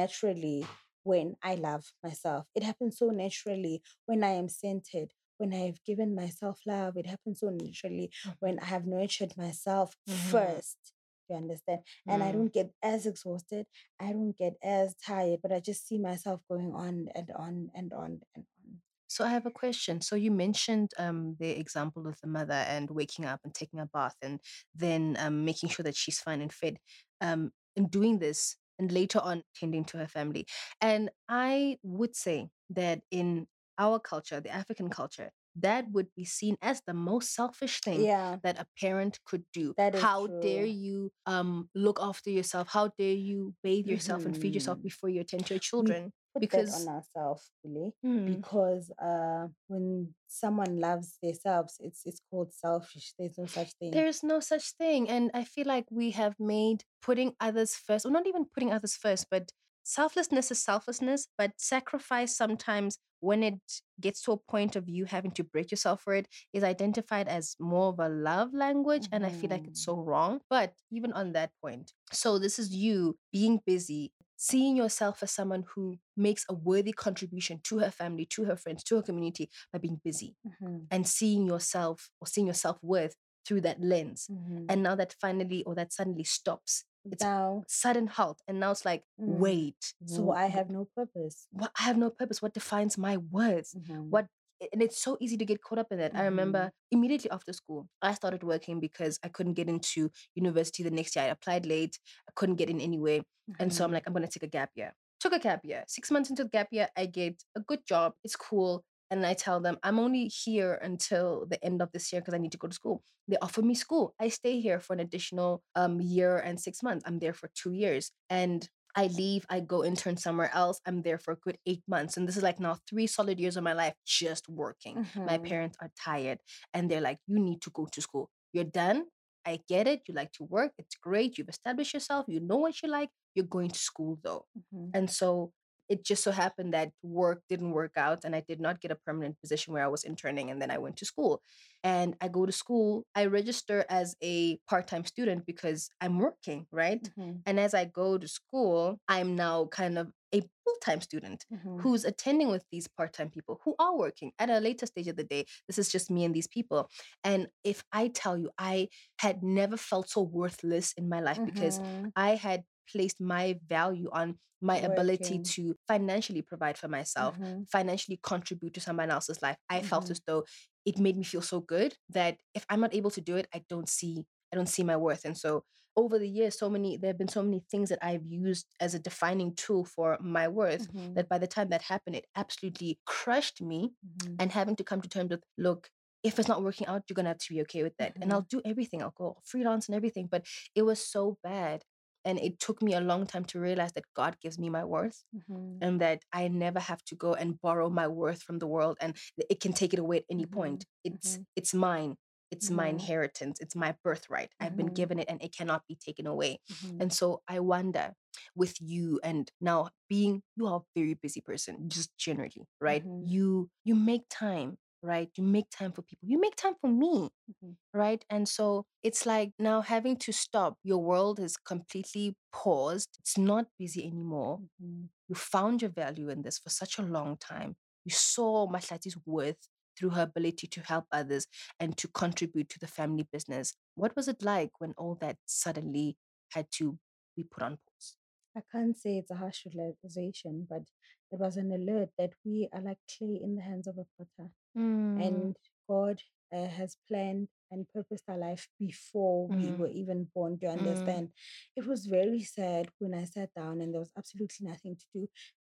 [0.00, 0.64] naturally
[1.04, 2.46] when I love myself.
[2.54, 5.12] It happens so naturally when I am centered.
[5.38, 8.34] When I have given myself love, it happens so naturally Mhm.
[8.38, 10.14] when I have nurtured myself Mhm.
[10.30, 10.92] first.
[11.28, 11.80] You understand?
[12.06, 12.32] And I Mm.
[12.32, 13.66] don't get as exhausted.
[13.98, 17.92] I don't get as tired, but I just see myself going on and on and
[17.92, 18.80] on and on.
[19.08, 20.00] So I have a question.
[20.00, 23.86] So you mentioned um, the example of the mother and waking up and taking a
[23.86, 24.40] bath and
[24.74, 26.78] then um, making sure that she's fine and fed.
[27.20, 30.46] Um, in doing this and later on tending to her family.
[30.80, 33.46] And I would say that in
[33.78, 38.38] our culture, the African culture, that would be seen as the most selfish thing Yeah,
[38.42, 39.74] that a parent could do.
[39.76, 42.68] that is How dare you um, look after yourself?
[42.70, 44.82] How dare you bathe yourself and feed yourself Mhm.
[44.82, 46.12] before you attend to your children?
[46.40, 53.12] Because on ourselves, really, Mm, because uh, when someone loves themselves, it's it's called selfish.
[53.18, 53.90] There's no such thing.
[53.92, 55.08] there is no such thing.
[55.08, 58.96] And I feel like we have made putting others first, or not even putting others
[58.96, 59.52] first, but
[59.84, 63.60] selflessness is selflessness, but sacrifice sometimes when it
[64.00, 67.54] gets to a point of you having to break yourself for it is identified as
[67.60, 69.84] more of a love language and i feel like it's Mhm.
[69.84, 74.12] so wrong but even on that point so this is you being busy
[74.48, 75.84] seeing yourself as someone who
[76.16, 80.00] makes a worthy contribution to her family to her friends to her community by being
[80.04, 84.66] busy Mhm, and seeing yourself or seeing your self-worth through that lens mhm.
[84.68, 88.84] and now that finally or that suddenly stops it's now, sudden halt and now it's
[88.84, 89.38] like Mm.
[89.38, 91.46] wait so I have no purpose.
[91.52, 92.42] what I have no purpose.
[92.42, 93.74] What defines my worth?
[93.74, 94.26] Mhm, What
[94.72, 96.12] and it's so easy to get caught up in it.
[96.14, 100.90] I remember immediately after school, I started working because I couldn't get into university the
[100.90, 101.24] next year.
[101.26, 101.98] I applied late,
[102.28, 103.22] I couldn't get in anyway.
[103.58, 104.94] And so I'm mhm, like, I'm gonna take a gap year.
[105.20, 105.84] Took a gap year.
[105.86, 108.14] Six months into the gap year, I get a good job.
[108.24, 108.84] It's cool.
[109.10, 112.38] And I tell them, I'm only here until the end of this year because I
[112.38, 113.02] need to go to school.
[113.28, 114.14] They offer me school.
[114.18, 117.04] I stay here for an additional um, year and six months.
[117.06, 118.10] I'm there for two years.
[118.30, 120.80] And I leave, I go intern somewhere else.
[120.86, 122.16] I'm there for a good eight months.
[122.16, 125.00] And this is like now three solid years of my life just working.
[125.24, 126.38] My mhm, parents are tired
[126.74, 128.30] and they're like, you need to go to school.
[128.52, 129.06] You're done.
[129.46, 130.02] I get it.
[130.06, 130.72] You like to work.
[130.78, 131.38] It's great.
[131.38, 132.26] You've established yourself.
[132.28, 133.10] You know what you like.
[133.34, 134.46] You're going to school though.
[134.54, 135.52] mhm, And so
[135.88, 138.96] it just so happened that work didn't work out and I did not get a
[138.96, 140.50] permanent position where I was interning.
[140.50, 141.42] And then I went to school.
[141.84, 146.66] And I go to school, I register as a part time student because I'm working,
[146.70, 147.08] right?
[147.16, 147.42] mhm.
[147.44, 151.82] And as I go to school, I'm now kind of a full-time student Mhm.
[151.82, 155.24] who's attending with these part-time people who are working at a later stage of the
[155.24, 156.88] day this is just me and these people
[157.24, 161.80] and if i tell you i had never felt so worthless in my life because
[161.80, 162.12] Mhm.
[162.14, 167.66] i had placed my value on my ability to financially provide for myself Mhm.
[167.70, 170.10] financially contribute to someone else's life i felt Mhm.
[170.10, 170.44] as though
[170.84, 173.64] it made me feel so good that if i'm not able to do it i
[173.68, 175.64] don't see i don't see my worth and so
[175.96, 178.94] over the years so many there have been so many things that i've used as
[178.94, 181.14] a defining tool for my worth Mhm.
[181.14, 184.38] that by the time that happened it absolutely crushed me Mhm.
[184.38, 185.90] and having to come to terms with look
[186.22, 188.46] if it's not working out you're gonna have to be okay with that and i'll
[188.48, 191.84] do everything i'll go freelance and everything but it was so bad
[192.24, 195.24] and it took me a long time to realize that god gives me my worth
[195.32, 195.82] Mhm.
[195.82, 199.16] and that i never have to go and borrow my worth from the world and
[199.50, 201.44] it can take it away at any point it's mhm.
[201.56, 202.16] it's mine
[202.50, 202.88] it's my Mhm.
[202.88, 205.00] inheritance it's my birthright i've been Mhm.
[205.00, 207.00] given it and it cannot be taken away Mhm.
[207.00, 208.14] and so I wonder
[208.54, 213.04] with you and now being you are a very busy person, just generally, right?
[213.20, 215.30] You you make time, right?
[215.36, 216.28] You make time for people.
[216.28, 217.76] You make time for me, Mhm.
[217.94, 218.24] right?
[218.30, 220.78] And so it's like now having to stop.
[220.82, 223.16] Your world is completely paused.
[223.20, 224.62] It's not busy anymore.
[224.80, 225.08] Mhm.
[225.28, 227.76] You found your value in this for such a long time.
[228.04, 231.46] You saw Mahlatsi's worth through her ability to help others
[231.80, 233.74] and to contribute to the family business.
[233.94, 236.16] What was it like when all that suddenly
[236.52, 236.98] had to
[237.36, 238.16] be put on pause?
[238.56, 240.82] I can't say it's a harsh realization, but
[241.30, 244.50] it was an alert that we are like clay in the hands of a potter.
[244.76, 245.56] Mm, and
[245.88, 246.20] God
[246.54, 249.76] uh, has planned and purposed our life before we Mm.
[249.76, 250.68] were even born to Mm.
[250.68, 251.30] understand.
[251.76, 255.28] It was very sad when I sat down and there was absolutely nothing to do.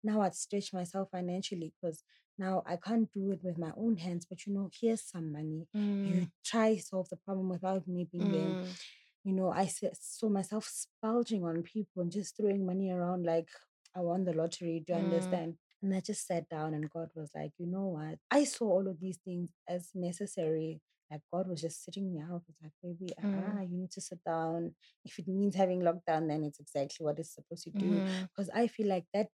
[0.03, 2.03] Now I'd stretch myself financially because
[2.39, 4.27] now I can't do it with my own hands.
[4.29, 5.67] But you know, here's some money.
[6.03, 8.57] You mm, try solve the problem without me being there.
[8.57, 8.77] mm,
[9.25, 13.49] You know, I s- saw myself spulging on people and just throwing money around like
[13.97, 14.83] I won the lottery.
[14.87, 14.99] Do you Mm.
[14.99, 15.57] understand?
[15.85, 18.19] And I just sat down and God was like, you know what?
[18.31, 20.81] I saw all of these things as necessary.
[21.11, 22.43] Like God was just sitting me out.
[22.49, 23.59] It's like, baby, Mm.
[23.59, 24.75] ah, you need to sit down.
[25.05, 28.03] If it means having lockdown, then it's exactly what it's supposed to do.
[28.35, 29.29] Because I feel like that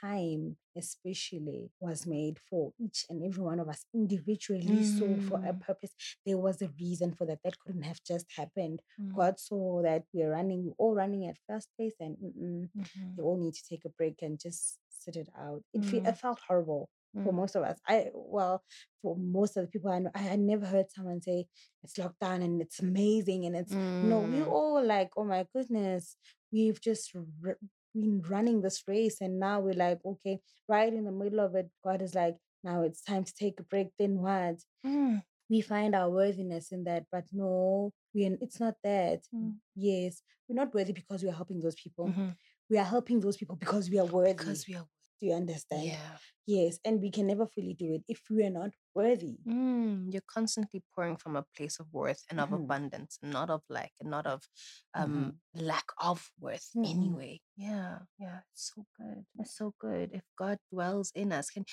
[0.00, 4.82] time, especially, was made for each and every one of us individually.
[4.82, 5.60] So for a Mm.
[5.60, 5.94] purpose,
[6.26, 7.42] there was a reason for that.
[7.44, 8.80] That couldn't have just happened.
[8.98, 12.70] mm, God saw that we're running, we're all running at fast pace, and mhm,
[13.16, 15.62] they all need to take a break and just sit it out.
[15.74, 16.08] It, fe- Mm.
[16.08, 16.88] it felt horrible
[17.24, 17.78] for mm, most of us.
[17.88, 18.62] I well,
[19.02, 21.46] for most of the people I know, I had never heard someone say
[21.82, 24.20] it's lockdown and it's amazing and it's no.
[24.20, 26.16] We mm, all like, oh my goodness,
[26.52, 27.12] we've just
[27.44, 27.58] r-
[27.94, 31.68] been running this race and now we're like, okay, right in the middle of it,
[31.84, 33.88] God is like, now it's time to take a break.
[33.98, 34.56] Then what?
[34.86, 39.20] mm, we find our worthiness in that, but no, we it's not that.
[39.34, 39.56] Mm.
[39.74, 42.06] Yes, we're not worthy because we are helping those people.
[42.08, 42.36] mhm.
[42.70, 44.32] We are helping those people because we are worthy.
[44.34, 44.86] Because we are
[45.20, 45.82] Do you understand?
[45.84, 46.16] yeah.
[46.46, 49.36] Yes, and we can never fully do it if we are not worthy.
[49.46, 52.64] Mm, you're constantly pouring from a place of worth and of Mhm.
[52.64, 54.48] abundance, not of lack, and not of
[54.94, 56.90] um lack of worth Mhm.
[56.90, 57.40] anyway.
[57.56, 59.26] Yeah, yeah, it's so good.
[59.38, 60.10] It's so good.
[60.12, 61.64] If God dwells in us, can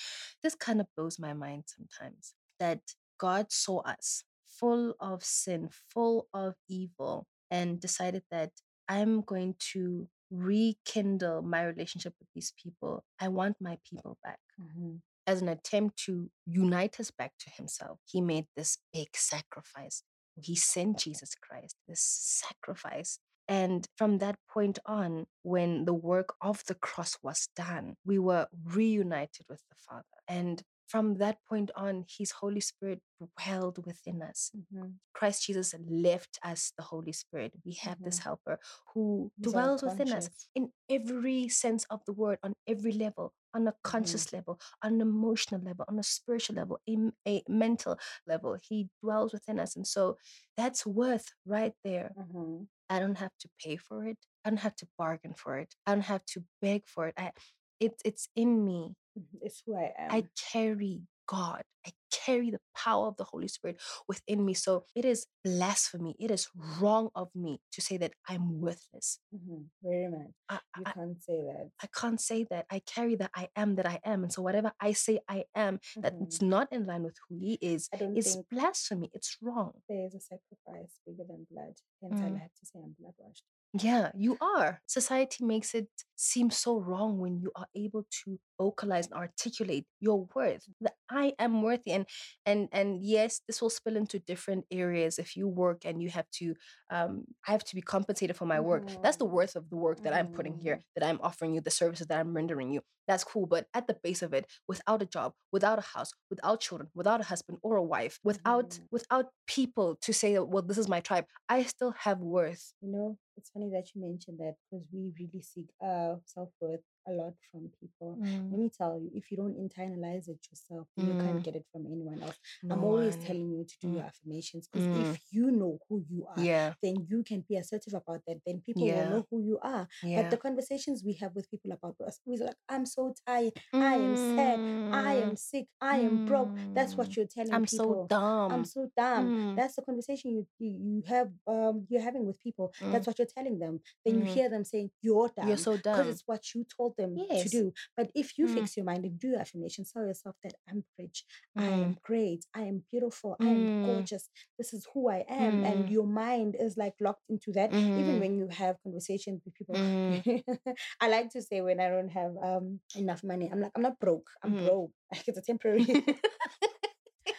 [0.42, 6.28] this kind of blows my mind sometimes that God saw us full of sin, full
[6.32, 8.52] of evil, and decided that
[8.88, 13.04] I'm going to rekindle my relationship with these people.
[13.20, 15.00] I want my people back Mhm.
[15.26, 20.02] as an attempt to unite us back to himself, he made this big sacrifice.
[20.40, 23.18] He sent Jesus Christ, this sacrifice.
[23.46, 28.48] And from that point on, when the work of the cross was done, we were
[28.64, 30.04] reunited with the Father.
[30.26, 34.50] And from that point on, his Holy Spirit dwelled within us.
[34.56, 34.94] Mhm.
[35.12, 37.52] Christ Jesus left us the Holy Spirit.
[37.64, 38.24] We have this Mhm.
[38.24, 38.58] helper
[38.94, 43.68] who He's dwells within us in every sense of the word, on every level, on
[43.68, 46.94] a conscious level, on an emotional level, on a spiritual level, a,
[47.26, 48.56] a mental level.
[48.68, 49.76] He dwells within us.
[49.76, 50.16] And so
[50.56, 52.14] that's worth right there.
[52.16, 52.68] Mhm.
[52.88, 54.18] I don't have to pay for it.
[54.44, 55.74] I don't have to bargain for it.
[55.86, 57.14] I don't have to beg for it.
[57.18, 57.32] I,
[57.80, 58.96] it it's in me.
[59.18, 59.38] Mhm.
[59.42, 60.10] It's who I am.
[60.12, 61.62] I carry God.
[61.86, 64.54] I carry the power of the Holy Spirit within me.
[64.54, 66.16] So it is blasphemy.
[66.18, 66.48] It is
[66.80, 69.20] wrong of me to say that I'm worthless.
[69.34, 69.66] Mhm.
[69.82, 70.32] Very much.
[70.48, 71.70] I, You I, can't say that.
[71.82, 72.66] I can't say that.
[72.70, 74.22] I carry that I am that I am.
[74.24, 76.22] And so whatever I say I am, that Mhm.
[76.22, 79.10] it's not in line with who he is, I is blasphemy.
[79.12, 79.82] It's wrong.
[79.88, 81.74] there is a sacrifice bigger than blood.
[82.02, 82.40] Hence, I Mm.
[82.40, 83.44] have to say I'm blood washed.
[83.74, 84.80] Yeah, you are.
[84.86, 90.26] Society makes it seem so wrong when you are able to vocalize and articulate your
[90.34, 90.64] worth.
[90.80, 91.92] The I am worthy.
[91.92, 92.06] And
[92.46, 95.18] and and yes, this will spill into different areas.
[95.18, 96.54] If you work and you have to,
[96.90, 98.88] um, I have to be compensated for my work.
[99.02, 99.32] That's the Mhm.
[99.36, 100.84] worth of the work that I'm putting here, Mhm.
[100.96, 102.82] that I'm offering you, the services that I'm rendering you.
[103.06, 103.46] That's cool.
[103.46, 107.20] But at the base of it, without a job, without a house, without children, without
[107.20, 108.88] a husband or a wife, without Mhm.
[108.90, 112.72] without people to say that, well, this is my tribe, I still have worth.
[112.80, 116.80] You know, it's funny that you mentioned that because we really seek uh self worth
[117.08, 118.20] a lot from people.
[118.50, 121.44] Let Mm, me tell you, if you don't internalize it yourself, then you can't mm,
[121.44, 122.38] get it from anyone else.
[122.62, 123.24] no I'm always one.
[123.24, 126.44] telling you to do Mm, your affirmations because mm, if you know who you are,
[126.44, 128.38] yeah, then you can be assertive about that.
[128.46, 129.88] Then people will know who you are.
[130.14, 133.96] But the conversations we have with people about us, we're like, I'm so tired, I
[133.96, 136.52] am sad, I am Mm, sick, I am broke.
[136.74, 138.12] That's what mm, you're telling I'm so people.
[138.50, 138.64] I'm dumb.
[138.64, 139.32] so dumb.
[139.32, 142.72] Mm, That's the conversation you you, you have um you're having with people.
[142.90, 143.80] That's mm, what you're telling them.
[144.04, 144.26] Then you mm.
[144.26, 145.46] hear them saying you're dumb.
[145.48, 147.72] You're so dumb so because it's what you told them to do.
[147.96, 150.84] But if you Mm, fix your mind and do your affirmations, tell yourself that I'm
[150.98, 151.24] rich,
[151.58, 154.30] I mm, am great, I am beautiful, I am mm, gorgeous.
[154.58, 157.74] This is who I am, and mm, your mind is like locked into that.
[157.96, 160.22] Even mm, when you have conversations with people, mm,
[161.00, 164.00] I like to say when I don't have um enough money, I'm like I'm not
[164.00, 164.62] broke, I'm mm.
[164.62, 164.92] broke.
[165.12, 165.86] Like it's a temporary.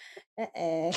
[0.39, 0.91] uh-uh,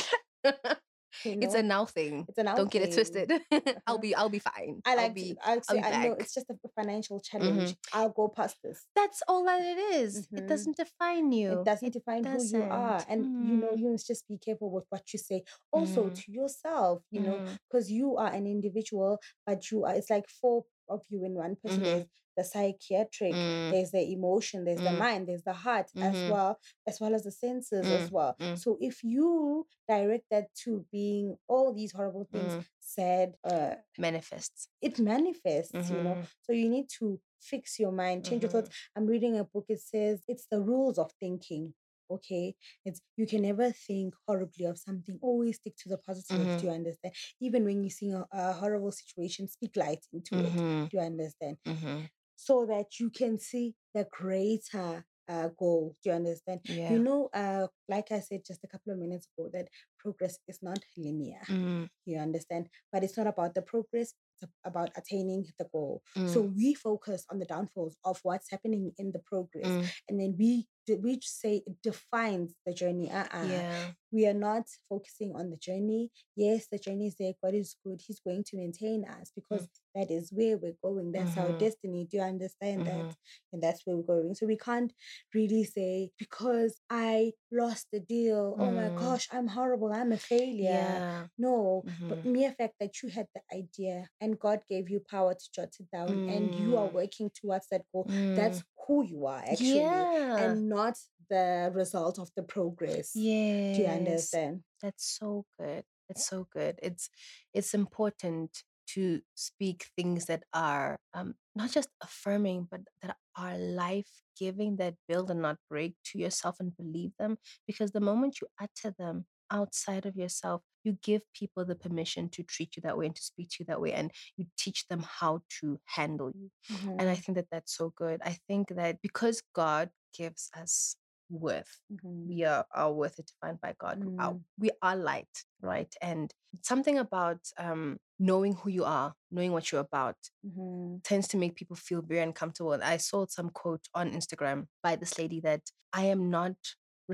[1.24, 2.28] you It's a now thing.
[2.28, 2.92] it's an out Don't get it thing.
[2.92, 3.32] twisted.
[3.86, 4.82] I'll be I'll be fine.
[4.84, 7.76] I I'll like to, I'll I'll be I know it's just a financial hmm challenge.
[7.92, 8.86] I'll go past this.
[8.94, 10.28] That's all that it is.
[10.36, 11.50] It hmm doesn't define you.
[11.50, 13.04] It doesn't It define who you are.
[13.04, 13.08] doesn't.
[13.08, 15.44] And, you know, Mm, you must just be careful with what you say.
[15.72, 20.10] Also mm, to yourself, you know, because you are an individual, but you are, it's
[20.10, 21.84] like four of you in one person.
[21.84, 25.90] mhm, There's the psychiatric, mm, there's the emotion, there's the mm, mind, there's the heart
[26.00, 28.36] as mhm, well, as well as the senses as mm, well.
[28.40, 34.68] mm, So if you direct that to being all these horrible things, sad, uh, Manifests.
[34.80, 36.18] it manifests, you know.
[36.18, 38.68] Mhm, So you need to fix your mind, change your thoughts.
[38.68, 41.74] mhm, I'm reading a book, it says it's the rules of thinking.
[42.16, 42.54] Okay.
[42.84, 45.18] It's you can never think horribly of something.
[45.22, 46.48] Always stick to the positive.
[46.56, 47.14] Do mhm, you understand?
[47.40, 50.60] Even when you see a, a horrible situation, speak light into it.
[50.60, 51.56] mhm, Do you understand?
[51.66, 52.08] mhm.
[52.36, 55.96] So that you can see the greater uh, goal.
[56.02, 56.60] Do you understand?
[56.68, 56.90] Yeah.
[56.90, 60.58] You know, uh, like I said just a couple of minutes ago, that progress is
[60.62, 61.40] not linear.
[61.48, 62.68] Mm, You understand?
[62.92, 66.02] But it's not about the progress, it's about attaining the goal.
[66.16, 69.66] mm, So we focus on the downfalls of what's happening in the progress.
[69.66, 69.90] mm.
[70.08, 73.10] And then we we just say it defines the journey.
[73.10, 73.46] Uh-uh.
[73.48, 73.86] Yeah.
[74.10, 76.10] We are not focusing on the journey.
[76.36, 77.32] Yes, the journey is there.
[77.42, 78.02] God is good.
[78.06, 81.12] He's going to maintain us because that is where we're going.
[81.12, 81.58] That's our Mhm.
[81.58, 82.04] destiny.
[82.10, 83.06] Do you understand that?
[83.06, 83.14] Mhm.
[83.52, 84.34] And that's where we're going.
[84.34, 84.92] So we can't
[85.32, 88.96] really say, because I lost the deal, oh my Mm.
[88.98, 89.90] gosh, I'm horrible.
[89.92, 90.62] I'm a failure.
[90.62, 91.26] Yeah.
[91.38, 92.32] No, but Mhm.
[92.32, 95.90] mere fact that you had the idea and God gave you power to jot it
[95.90, 96.92] down and you are Mm.
[96.92, 98.36] working towards that goal, Mm.
[98.36, 100.36] that's who you are actually, Yeah.
[100.38, 100.96] and not
[101.30, 103.12] the result of the progress.
[103.14, 103.74] Yeah.
[103.74, 104.64] Do you understand?
[104.82, 105.84] That's so good.
[106.08, 106.78] It's so good.
[106.82, 107.08] It's
[107.54, 108.50] it's important
[108.94, 114.94] to speak things that are um, not just affirming, but that are life giving, that
[115.08, 117.38] build and not break to yourself and believe them.
[117.66, 122.42] Because the moment you utter them outside of yourself, you give people the permission to
[122.42, 125.02] treat you that way and to speak to you that way, and you teach them
[125.02, 126.50] how to handle you.
[126.98, 128.20] And I Mhm, think that that's so good.
[128.22, 130.96] I think that because God gives us
[131.30, 133.98] worth, mhm, we are our worth is defined by God.
[134.18, 135.92] Our- mm, we are light, right?
[136.00, 141.36] And something about um, knowing who you are, knowing what you're about, mhm, tends to
[141.36, 142.72] make people feel very uncomfortable.
[142.72, 146.54] And I saw some quote on Instagram by this lady that I am not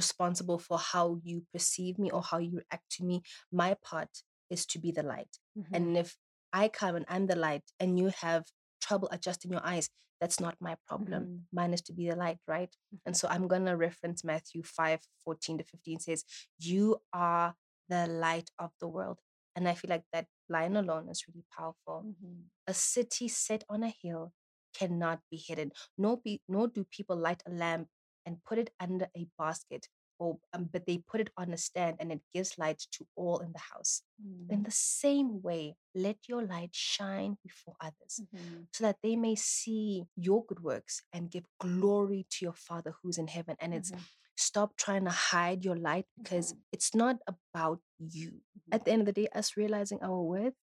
[0.03, 3.17] responsible for how you perceive me or how you react to me.
[3.63, 4.13] My part
[4.51, 5.33] is to be the light.
[5.57, 6.17] mhm, And if
[6.53, 8.43] I come and I'm the light and you have
[8.87, 9.87] trouble adjusting your eyes,
[10.21, 11.23] that's not my problem.
[11.25, 12.73] mhm, Mine is to be the light, right?
[13.07, 16.25] And mhm, so I'm going to reference Matthew 5 14 to 15 says,
[16.59, 17.55] You are
[17.89, 19.19] the light of the world.
[19.55, 21.99] And I feel like that line alone is really powerful.
[22.07, 24.33] mhm, A city set on a hill
[24.79, 27.89] cannot be hidden, nor, be, nor do people light a lamp
[28.29, 29.89] and put it under a basket,
[30.21, 33.41] or, um, but they put it on a stand and it gives light to all
[33.41, 34.03] in the house.
[34.51, 39.17] In mm, the same way, let your light shine before others mhm, so that they
[39.17, 43.57] may see your good works and give glory to your Father who's in heaven.
[43.61, 44.01] And it's mhm,
[44.37, 48.43] stop trying to hide your light because mhm, it's not about you.
[48.57, 48.73] mhm.
[48.73, 50.55] At the end of the day, us realizing our worth,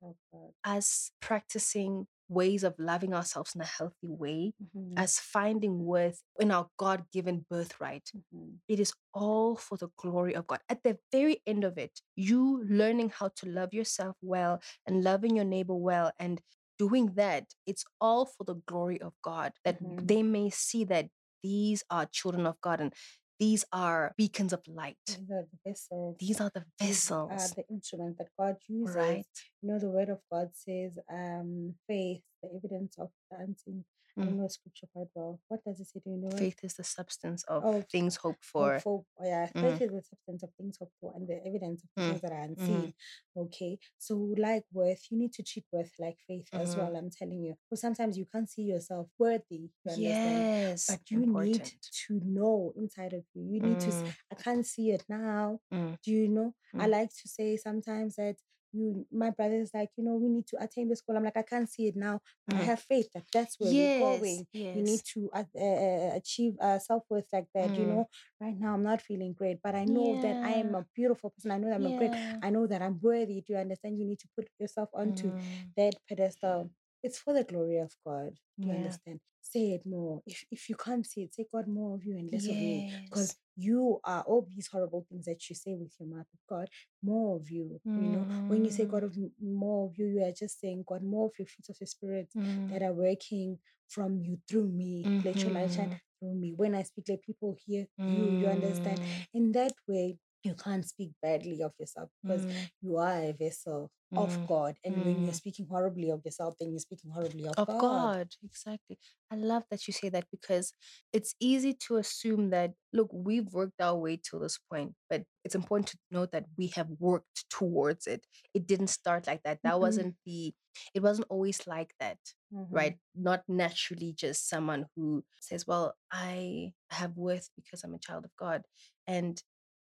[0.64, 6.50] us practicing ways of loving ourselves in a healthy way, Mhm, us finding worth in
[6.50, 8.10] our God given birthright.
[8.14, 10.60] mhm, It is all for the glory of God.
[10.68, 15.36] At the very end of it, you learning how to love yourself well and loving
[15.36, 16.40] your neighbor well and
[16.78, 21.06] doing that, it's all for the glory of God, that mhm, they may see that
[21.42, 22.80] these are children of God.
[22.80, 22.92] And
[23.38, 24.96] these are beacons of light.
[25.06, 26.16] These are the vessels.
[26.18, 28.96] These are the These are the instruments that God uses.
[28.96, 29.26] right?
[29.62, 33.84] You know, the word of God says, um, faith, the evidence of unseen.
[34.16, 34.36] I don't Mm.
[34.42, 35.40] know scripture quite well.
[35.48, 35.98] What does it say?
[36.04, 36.30] Do you know?
[36.30, 38.78] Faith is the substance of Oh, things hoped Hope for.
[38.78, 39.60] for, oh yeah, Mm.
[39.76, 42.08] faith is the substance of things hoped for and the evidence of Mm.
[42.10, 42.94] things that are unseen.
[43.36, 46.78] Okay, so like worth, you need to treat worth like faith as Mhm.
[46.78, 46.96] well.
[46.96, 49.70] I'm telling you, because sometimes you can't see yourself worthy.
[49.84, 49.96] You?
[49.96, 51.64] Yes, But you need
[52.06, 53.42] to know inside of you.
[53.42, 53.90] You need to.
[53.90, 55.60] Mm, I can't see it now.
[55.72, 56.54] mm, Do you know?
[56.74, 56.90] I Mm.
[56.90, 58.36] like to say sometimes that
[58.74, 61.16] you, my brother is like, you know, we need to attain this goal.
[61.16, 62.64] I'm like, I can't see it now, but I Mm.
[62.64, 64.46] have faith that that's where we're going.
[64.52, 64.74] yes.
[64.74, 67.76] You need to uh, uh, achieve uh, self worth like that.
[67.78, 67.88] You Mm.
[67.88, 68.08] know,
[68.40, 71.50] right now I'm not feeling great, but I know that I am a beautiful person.
[71.52, 72.14] I know that I'm a great.
[72.42, 73.40] I know that I'm worthy.
[73.40, 73.98] Do you understand?
[73.98, 76.70] You need to put yourself onto Mm, that pedestal.
[77.04, 78.32] It's for the glory of God.
[78.62, 78.78] Do you Yeah.
[78.78, 79.20] understand?
[79.42, 80.22] Say it more.
[80.26, 82.84] If if you can't see it, say God more of you and less of me.
[83.10, 86.26] Because you are all these horrible things that you say with your mouth.
[86.50, 86.70] God,
[87.02, 87.80] more of you.
[87.96, 90.84] You know, when you say God Mm, of more of you, you are just saying
[90.88, 94.68] God, more of your fruits of the spirit mm, that are working from you through
[94.68, 95.10] me.
[95.24, 96.54] Let your light shine mhm, through me.
[96.56, 98.32] When I speak, let people hear you.
[98.40, 99.00] You understand?
[99.00, 103.32] mm, In that way, you can't speak badly of yourself because mm, you are a
[103.32, 104.76] vessel of mm, God.
[104.84, 105.34] And when you're mm.
[105.34, 107.80] speaking horribly of yourself, then you're speaking horribly of, of God.
[107.80, 108.28] God.
[108.44, 108.98] Exactly.
[109.30, 110.72] I love that you say that because
[111.12, 115.54] it's easy to assume that, look, we've worked our way to this point, but it's
[115.54, 118.24] important to note that we have worked towards it.
[118.54, 119.60] It didn't start like that.
[119.64, 119.80] That Mhm.
[119.80, 120.54] wasn't the,
[120.94, 122.18] it wasn't always like that,
[122.52, 122.68] Mhm.
[122.70, 122.98] right?
[123.14, 128.36] Not naturally just someone who says, well, I have worth because I'm a child of
[128.36, 128.64] God.
[129.06, 129.42] And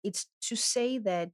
[0.03, 1.31] it's to say that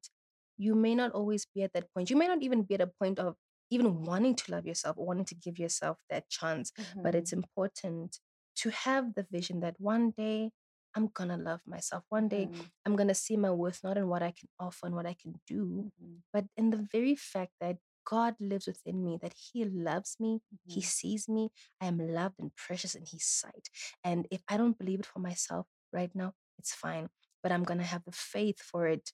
[0.56, 2.10] you may not always be at that point.
[2.10, 3.36] You may not even be at a point of
[3.70, 6.72] even wanting to love yourself or wanting to give yourself that chance.
[7.02, 7.38] But it's Mhm.
[7.38, 8.20] important
[8.56, 10.52] to have the vision that one day
[10.96, 12.04] I'm gonna love myself.
[12.08, 12.70] One day Mhm.
[12.84, 15.40] I'm gonna see my worth not in what I can offer and what I can
[15.46, 16.22] do, Mhm.
[16.32, 20.80] but in the very fact that God lives within me, that He loves me, He
[20.80, 20.84] Mhm.
[20.84, 21.50] sees me,
[21.80, 23.68] I am loved and precious in His sight.
[24.04, 27.08] And if I don't believe it for myself right now, it's fine.
[27.44, 29.12] But I'm gonna have the faith for it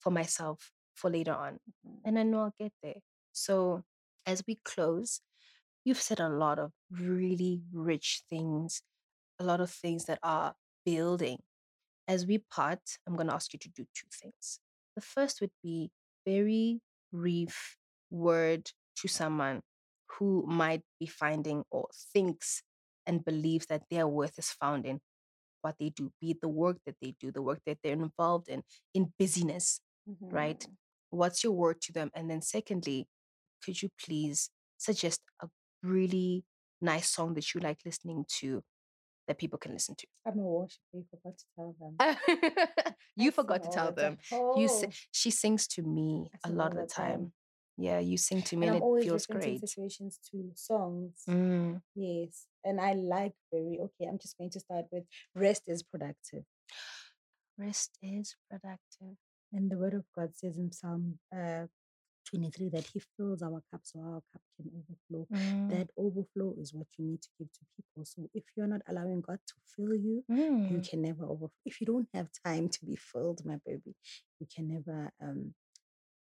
[0.00, 1.60] for myself for later on.
[1.86, 2.02] Mhm.
[2.06, 3.00] And I know I'll get there.
[3.32, 3.84] So
[4.26, 5.22] as we close,
[5.84, 8.82] you've said a lot of really rich things,
[9.38, 10.54] a lot of things that are
[10.84, 11.42] building.
[12.08, 14.60] As we part, I'm going to ask you to do two things.
[14.96, 15.90] The first would be
[16.26, 16.80] very
[17.12, 17.78] brief
[18.10, 19.62] word to someone
[20.18, 22.62] who might be finding or thinks
[23.06, 25.00] and believes that their worth is found in
[25.62, 28.48] what they do, be it the work that they do, the work that they're involved
[28.48, 28.62] in,
[28.94, 29.80] in busyness,
[30.30, 30.66] right?
[30.66, 30.76] Mhm.
[31.10, 32.10] What's your word to them?
[32.14, 33.08] And then, secondly,
[33.64, 35.48] could you please suggest a
[35.82, 36.44] really
[36.80, 38.62] nice song that you like listening to
[39.28, 40.06] that people can listen to?
[40.26, 40.82] I'm a worshiper.
[40.94, 41.96] You forgot to tell them.
[43.16, 44.18] you I forgot to tell them.
[44.54, 44.68] You
[45.12, 47.12] she sings to me I a lot of the the time.
[47.12, 47.32] time.
[47.80, 49.60] Yeah, you sing to me And and I'm it feels great.
[49.60, 51.22] situations to songs.
[51.28, 51.80] Mm.
[51.94, 52.46] Yes.
[52.62, 55.04] And I like very, okay, I'm just going to start with
[55.34, 56.44] rest is productive.
[57.58, 59.16] Rest is productive.
[59.52, 61.66] And the word of God says in Psalm uh,
[62.28, 65.26] 23 that he fills our cup so our cup can overflow.
[65.32, 65.70] Mm.
[65.70, 68.04] That overflow is what you need to give to people.
[68.04, 70.88] So if you're not allowing God to fill you, you Mm.
[70.88, 71.50] can never overflow.
[71.64, 73.94] If you don't have time to be filled, my baby,
[74.38, 75.54] you can never um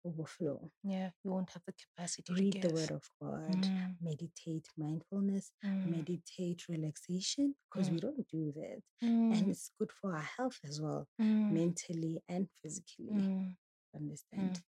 [0.06, 0.70] overflow.
[0.84, 3.96] Yeah, you won't have the capacity to Read the word of God, Mm.
[4.00, 5.90] meditate mindfulness, Mm.
[5.96, 8.00] meditate relaxation, because we Mm.
[8.06, 8.82] don't do that.
[9.02, 9.50] And Mm.
[9.50, 11.50] it's good for our health as well, Mm.
[11.50, 13.10] mentally and physically.
[13.12, 13.56] Mm.
[13.94, 14.62] Understand?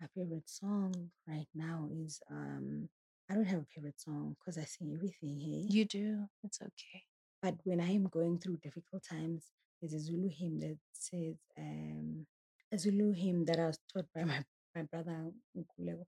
[0.00, 2.88] My favorite song right now is um
[3.30, 5.66] I don't have a favorite song because I sing everything, hey.
[5.76, 6.28] You do.
[6.44, 7.04] It's okay.
[7.42, 12.26] But when I am going through difficult times, there's a Zulu hymn that says, um,
[12.72, 14.44] a Zulu hymn that I was taught by my,
[14.74, 16.06] my brother Nkululeko.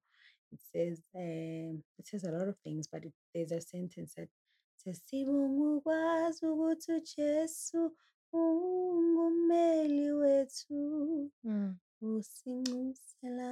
[0.52, 4.28] It says, um, it says a lot of things, but it, there's a sentence that
[4.76, 7.92] says, "Sibonga ukwazi ukuthi uJesu
[8.32, 11.76] ungumeli wethu, Mm.
[12.02, 13.50] usincusela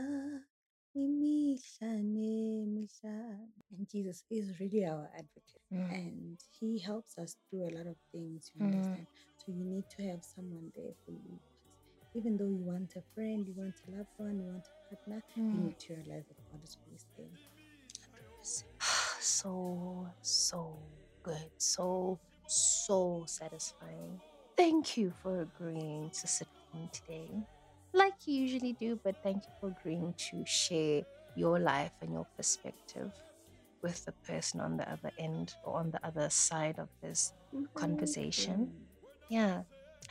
[0.94, 5.90] imihla nemihla." And Jesus is really our advocate Mm.
[5.90, 8.66] and he helps us through a lot of things you Mm.
[8.74, 9.06] understand
[9.36, 11.38] so you need to have someone there for you
[12.18, 15.22] even though you want a friend you want a loved one you want a partner
[15.52, 15.66] you Mm.
[15.66, 17.36] need to realize that god is always there
[19.20, 20.82] so, so
[21.22, 21.50] good.
[21.58, 24.22] So, so satisfying.
[24.56, 27.42] Thank you for agreeing to sit with me today.
[27.94, 31.02] Like you usually do, but thank you for agreeing to share
[31.34, 33.12] your life and your perspective
[33.82, 37.32] with the person on the other end or on the other side of this
[37.74, 38.72] conversation.
[39.28, 39.62] Yeah.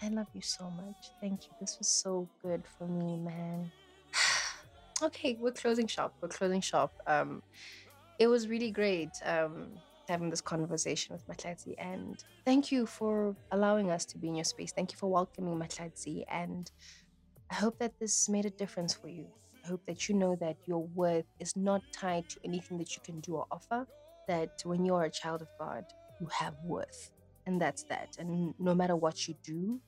[0.02, 1.12] I love you so much.
[1.22, 1.50] Thank you.
[1.60, 3.72] This was so good for me, man.
[5.02, 6.14] okay, we're closing shop.
[6.22, 6.94] We're closing shop.
[7.08, 7.42] Um,
[8.20, 9.70] it was really great um,
[10.08, 14.46] having this conversation with Mahlatsi, and thank you for allowing us to be in your
[14.46, 14.72] space.
[14.72, 16.70] Thank you for welcoming Mahlatsi, and
[17.52, 19.28] I hope that this made a difference for you.
[19.66, 23.02] I hope that you know that your worth is not tied to anything that you
[23.04, 23.88] can do or offer.
[24.28, 25.86] That when you are a child of God,
[26.20, 27.12] you have worth,
[27.46, 28.16] and that's that.
[28.20, 29.80] And no matter what you do,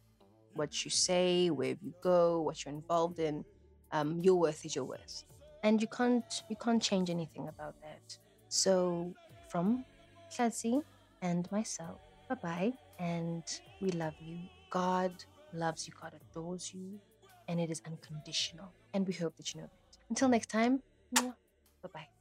[0.59, 3.45] what you say, where you go, what you're involved in,
[3.91, 5.23] um, your worth is your worth,
[5.63, 8.05] and you can't you can't change anything about that.
[8.49, 9.15] So
[9.47, 9.85] from
[10.33, 10.81] Tlasi
[11.21, 13.43] and myself, bye bye, and
[13.81, 14.37] we love you.
[14.69, 15.13] God
[15.53, 15.93] loves you.
[15.99, 16.99] God adores you,
[17.47, 18.69] and it is unconditional.
[18.93, 19.97] And we hope that you know that.
[20.09, 20.81] Until next time,
[21.15, 21.33] bye
[21.93, 22.18] bye.